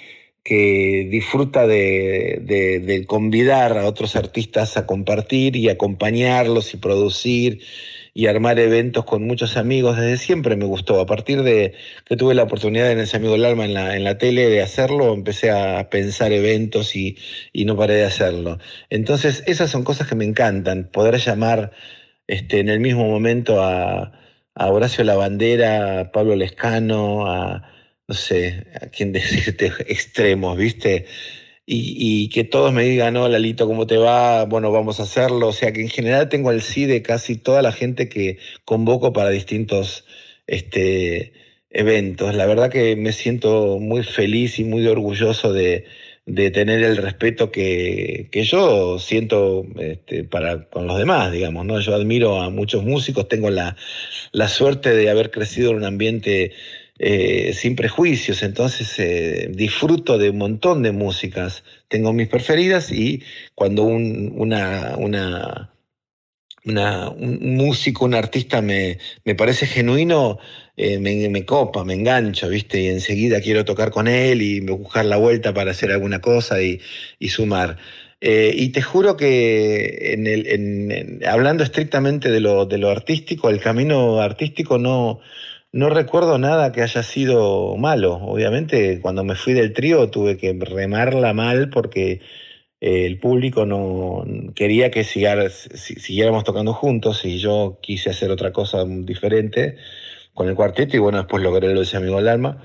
que 0.44 1.08
disfruta 1.10 1.68
de, 1.68 2.42
de, 2.86 3.06
convidar 3.06 3.78
a 3.78 3.88
otros 3.88 4.16
artistas 4.16 4.76
a 4.78 4.86
compartir 4.86 5.56
y 5.56 5.70
acompañarlos 5.70 6.74
y 6.74 6.78
producir 6.78 7.62
y 8.14 8.28
armar 8.28 8.60
eventos 8.60 9.06
con 9.06 9.26
muchos 9.26 9.58
amigos. 9.58 9.98
Desde 9.98 10.18
siempre 10.18 10.56
me 10.56 10.66
gustó. 10.66 11.00
A 11.00 11.06
partir 11.06 11.44
de 11.44 11.74
que 12.06 12.16
tuve 12.16 12.36
la 12.36 12.44
oportunidad 12.44 12.92
en 12.92 13.00
ese 13.00 13.18
amigo 13.18 13.34
del 13.34 13.46
alma 13.46 13.66
en 13.66 13.74
la, 13.74 13.96
en 13.96 14.04
la 14.04 14.18
tele 14.18 14.48
de 14.50 14.62
hacerlo, 14.62 15.14
empecé 15.14 15.52
a 15.52 15.90
pensar 15.90 16.32
eventos 16.32 16.96
y, 16.96 17.18
y 17.52 17.66
no 17.66 17.76
paré 17.78 17.96
de 17.96 18.06
hacerlo. 18.06 18.60
Entonces, 18.90 19.44
esas 19.48 19.72
son 19.72 19.84
cosas 19.84 20.08
que 20.08 20.16
me 20.16 20.26
encantan. 20.26 20.90
Poder 20.92 21.18
llamar 21.18 21.72
este, 22.28 22.60
en 22.60 22.70
el 22.70 22.80
mismo 22.80 23.06
momento 23.06 23.64
a, 23.64 24.12
a 24.56 24.72
Horacio 24.72 25.04
Lavandera, 25.04 26.02
a 26.02 26.12
Pablo 26.12 26.36
Lescano, 26.36 27.28
a 27.28 27.70
no 28.08 28.16
sé, 28.16 28.68
a 28.82 28.88
quién 28.88 29.12
decirte 29.14 29.72
extremos, 29.88 30.58
¿viste? 30.58 31.06
Y, 31.66 32.30
que 32.30 32.44
todos 32.44 32.74
me 32.74 32.84
digan, 32.84 33.14
no, 33.14 33.28
Lalito, 33.30 33.68
¿cómo 33.68 33.88
te 33.88 33.98
va? 33.98 34.46
Bueno, 34.46 34.72
vamos 34.72 35.00
a 35.00 35.04
hacerlo. 35.04 35.48
O 35.48 35.54
sea 35.54 35.72
que 35.72 35.82
en 35.82 35.90
general 35.90 36.30
tengo 36.30 36.52
el 36.52 36.62
sí 36.62 36.86
de 36.86 37.02
casi 37.02 37.38
toda 37.38 37.62
la 37.62 37.72
gente 37.72 38.10
que 38.10 38.38
convoco 38.66 39.14
para 39.14 39.30
distintos 39.30 40.06
este, 40.48 41.34
eventos. 41.70 42.36
La 42.36 42.46
verdad 42.46 42.70
que 42.70 42.96
me 42.98 43.14
siento 43.14 43.80
muy 43.80 44.04
feliz 44.04 44.60
y 44.60 44.66
muy 44.66 44.86
orgulloso 44.88 45.54
de, 45.54 45.86
tener 46.26 46.84
el 46.84 46.98
respeto 46.98 47.52
que, 47.52 48.30
yo 48.34 49.00
siento 49.00 49.66
este, 49.80 50.24
para, 50.26 50.66
con 50.70 50.88
los 50.88 50.98
demás, 50.98 51.32
digamos. 51.32 51.66
¿no? 51.66 51.80
Yo 51.80 51.96
admiro 51.96 52.42
a 52.42 52.50
muchos 52.50 52.84
músicos, 52.84 53.30
tengo 53.30 53.50
la, 53.50 53.78
la 54.34 54.50
suerte 54.50 54.94
de 54.96 55.10
haber 55.10 55.32
crecido 55.32 55.72
en 55.72 55.78
un 55.78 55.86
ambiente 55.86 56.52
eh, 57.00 57.54
sin 57.54 57.76
prejuicios, 57.76 58.44
entonces 58.44 59.00
eh, 59.00 59.50
disfruto 59.52 60.20
de 60.20 60.30
un 60.30 60.38
montón 60.38 60.84
de 60.84 60.92
músicas, 60.92 61.64
tengo 61.88 62.14
mis 62.14 62.28
preferidas 62.28 62.92
y 62.92 63.24
cuando 63.56 63.82
un, 63.84 64.32
una, 64.36 64.96
un 64.96 65.18
músico, 67.58 68.06
un 68.06 68.14
artista 68.14 68.62
me, 68.62 69.00
me 69.26 69.34
parece 69.34 69.66
genuino, 69.66 70.38
eh, 70.78 71.00
me, 71.00 71.46
copa, 71.46 71.84
me 71.84 71.96
engancho, 71.96 72.48
¿viste? 72.48 72.82
Y 72.82 72.88
enseguida 72.90 73.42
quiero 73.42 73.66
tocar 73.66 73.90
con 73.90 74.08
él 74.08 74.44
y 74.44 74.60
buscar 74.60 75.06
la 75.06 75.18
vuelta 75.18 75.52
para 75.52 75.72
hacer 75.72 75.92
alguna 75.92 76.22
cosa 76.22 76.62
y, 76.62 76.80
sumar. 77.28 77.78
y 78.22 78.70
te 78.70 78.84
juro 78.84 79.18
que 79.18 80.14
en 80.14 80.28
el, 80.28 81.26
hablando 81.26 81.64
estrictamente 81.64 82.30
de 82.30 82.40
lo, 82.40 82.68
de 82.68 82.78
lo 82.78 82.92
artístico, 82.92 83.50
el 83.50 83.60
camino 83.60 84.22
artístico 84.22 84.78
no, 84.78 85.22
no 85.74 85.90
recuerdo 85.90 86.38
nada 86.38 86.72
que 86.72 86.84
haya 86.84 87.02
sido 87.02 87.76
malo. 87.78 88.14
Obviamente, 88.14 89.02
cuando 89.02 89.24
me 89.24 89.36
fui 89.36 89.54
del 89.54 89.74
trío 89.74 90.10
tuve 90.10 90.38
que 90.38 90.54
remarla 90.54 91.34
mal 91.34 91.70
porque 91.70 92.22
eh, 92.80 93.06
el 93.08 93.20
público 93.20 93.66
no 93.66 94.24
quería 94.54 94.92
que 94.92 95.04
siguiéramos 95.04 96.44
tocando 96.44 96.74
juntos 96.74 97.26
y 97.26 97.40
yo 97.40 97.80
quise 97.82 98.12
hacer 98.12 98.30
otra 98.30 98.54
cosa 98.54 98.86
diferente 98.86 99.78
con 100.36 100.48
el 100.48 100.56
cuarteto 100.56 100.96
y 100.96 101.00
bueno, 101.00 101.18
después 101.18 101.42
logré 101.42 101.74
lo 101.74 101.84
de 101.84 101.98
amigo 101.98 102.18
del 102.18 102.28
alma. 102.28 102.64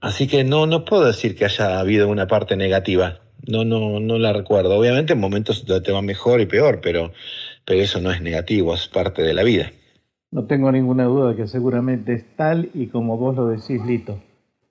Así 0.00 0.26
que 0.26 0.42
no, 0.42 0.66
no 0.66 0.84
puedo 0.84 1.04
decir 1.04 1.36
que 1.36 1.44
haya 1.44 1.78
habido 1.78 2.08
una 2.08 2.26
parte 2.26 2.56
negativa. 2.56 3.20
No, 3.46 3.64
no, 3.64 4.00
no 4.00 4.18
la 4.18 4.32
recuerdo. 4.32 4.76
Obviamente 4.76 5.12
en 5.12 5.20
momentos 5.20 5.64
te 5.64 5.92
va 5.92 6.02
mejor 6.02 6.40
y 6.40 6.46
peor, 6.46 6.80
pero, 6.82 7.12
pero 7.64 7.80
eso 7.80 8.00
no 8.00 8.10
es 8.10 8.20
negativo, 8.20 8.74
es 8.74 8.88
parte 8.88 9.22
de 9.22 9.34
la 9.34 9.44
vida. 9.44 9.70
No 10.34 10.46
tengo 10.46 10.72
ninguna 10.72 11.04
duda 11.04 11.36
que 11.36 11.46
seguramente 11.46 12.12
es 12.12 12.24
tal 12.34 12.68
y 12.74 12.88
como 12.88 13.16
vos 13.16 13.36
lo 13.36 13.46
decís, 13.46 13.86
Lito. 13.86 14.18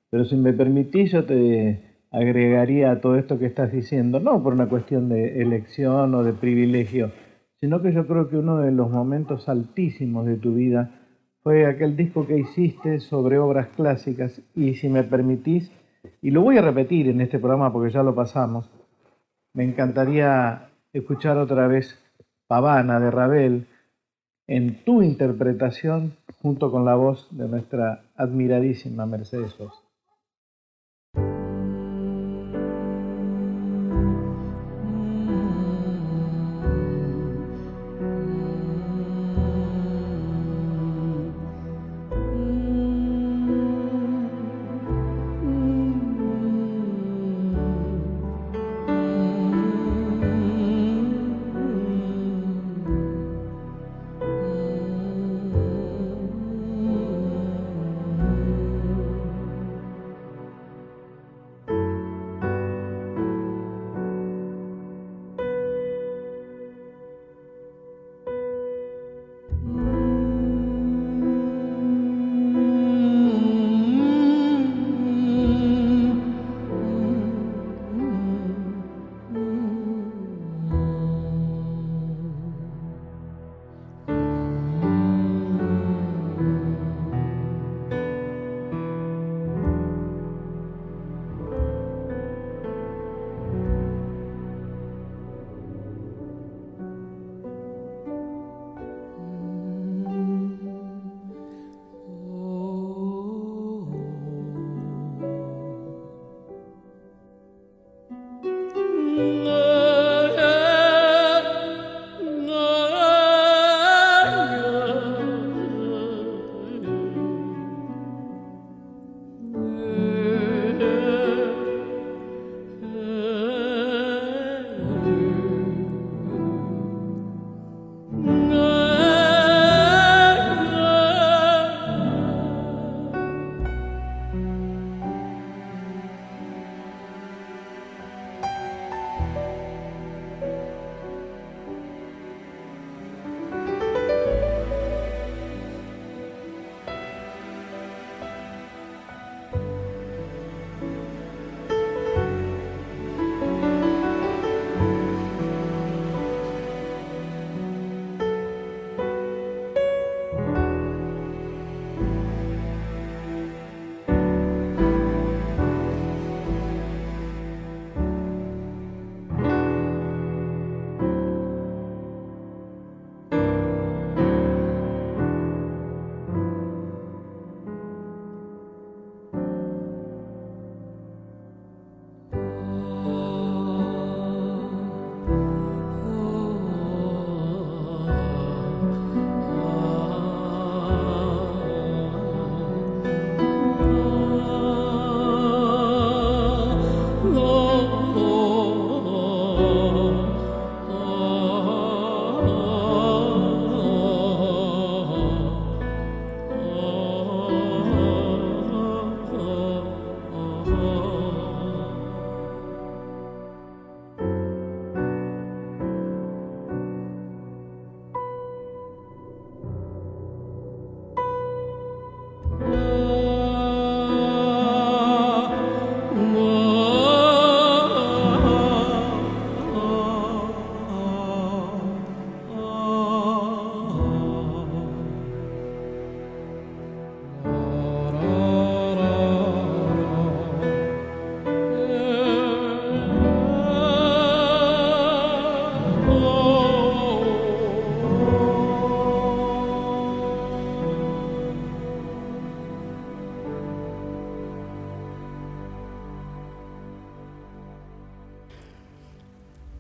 Pero 0.10 0.26
si 0.26 0.36
me 0.36 0.52
permitís, 0.52 1.14
yo 1.14 1.24
te 1.24 2.02
agregaría 2.12 2.92
a 2.92 3.00
todo 3.00 3.16
esto 3.16 3.40
que 3.40 3.46
estás 3.46 3.72
diciendo, 3.72 4.20
no 4.20 4.44
por 4.44 4.52
una 4.52 4.68
cuestión 4.68 5.08
de 5.08 5.42
elección 5.42 6.14
o 6.16 6.24
de 6.26 6.34
privilegio, 6.34 7.14
sino 7.62 7.82
que 7.82 7.94
yo 7.94 8.06
creo 8.08 8.28
que 8.28 8.36
uno 8.36 8.58
de 8.58 8.74
los 8.74 8.92
momentos 8.92 9.48
altísimos 9.48 10.26
de 10.26 10.36
tu 10.36 10.54
vida 10.54 11.00
fue 11.44 11.66
aquel 11.66 11.96
disco 11.96 12.28
que 12.28 12.40
hiciste 12.40 13.00
sobre 13.00 13.40
obras 13.40 13.70
clásicas 13.70 14.42
y 14.54 14.74
si 14.74 14.90
me 14.90 15.04
permitís, 15.04 15.72
y 16.22 16.32
lo 16.32 16.42
voy 16.42 16.58
a 16.58 16.62
repetir 16.62 17.08
en 17.08 17.22
este 17.22 17.40
programa 17.40 17.72
porque 17.72 17.94
ya 17.94 18.04
lo 18.04 18.14
pasamos, 18.14 18.70
me 19.54 19.64
encantaría 19.64 20.72
escuchar 20.92 21.38
otra 21.38 21.68
vez 21.68 21.98
Pavana 22.48 23.00
de 23.00 23.12
Ravel, 23.12 23.68
en 24.56 24.84
tu 24.84 25.02
interpretación 25.02 26.14
junto 26.44 26.70
con 26.70 26.86
la 26.86 26.94
voz 26.94 27.28
de 27.32 27.48
nuestra 27.48 28.04
admiradísima 28.16 29.08
Mercedes 29.08 29.54
Sosa. 29.54 29.83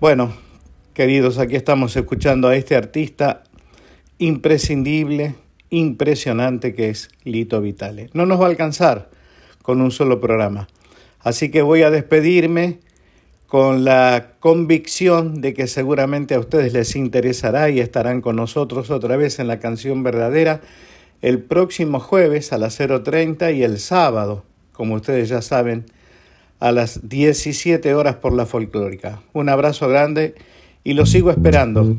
Bueno, 0.04 0.34
queridos, 0.94 1.38
aquí 1.38 1.56
estamos 1.56 1.96
escuchando 1.96 2.50
a 2.50 2.58
este 2.58 2.76
artista 2.76 3.44
imprescindible, 4.18 5.36
impresionante 5.70 6.76
que 6.76 6.90
es 6.90 7.08
Lito 7.24 7.62
Vitale. 7.62 8.10
No 8.12 8.26
nos 8.26 8.38
va 8.38 8.48
a 8.48 8.50
alcanzar 8.50 9.10
con 9.62 9.80
un 9.80 9.92
solo 9.92 10.20
programa. 10.20 10.68
Así 11.22 11.52
que 11.52 11.62
voy 11.62 11.84
a 11.84 11.90
despedirme 11.90 12.82
con 13.48 13.86
la 13.86 14.32
convicción 14.42 15.40
de 15.40 15.54
que 15.54 15.68
seguramente 15.68 16.36
a 16.36 16.40
ustedes 16.42 16.74
les 16.74 16.98
interesará 16.98 17.70
y 17.70 17.80
estarán 17.80 18.20
con 18.20 18.36
nosotros 18.36 18.92
otra 18.92 19.16
vez 19.16 19.40
en 19.40 19.48
la 19.48 19.62
canción 19.62 20.04
verdadera 20.04 20.60
el 21.22 21.42
próximo 21.42 22.02
jueves 22.02 22.52
a 22.52 22.58
las 22.58 22.78
0.30 22.78 23.56
y 23.56 23.64
el 23.64 23.80
sábado, 23.80 24.44
como 24.74 24.96
ustedes 24.96 25.30
ya 25.30 25.42
saben, 25.42 25.86
a 26.64 26.72
las 26.72 27.10
17 27.10 27.94
horas 27.94 28.16
por 28.16 28.32
la 28.32 28.46
folclórica. 28.46 29.22
Un 29.34 29.50
abrazo 29.50 29.90
grande 29.90 30.34
y 30.86 30.94
lo 30.94 31.06
sigo 31.06 31.30
esperando. 31.30 31.98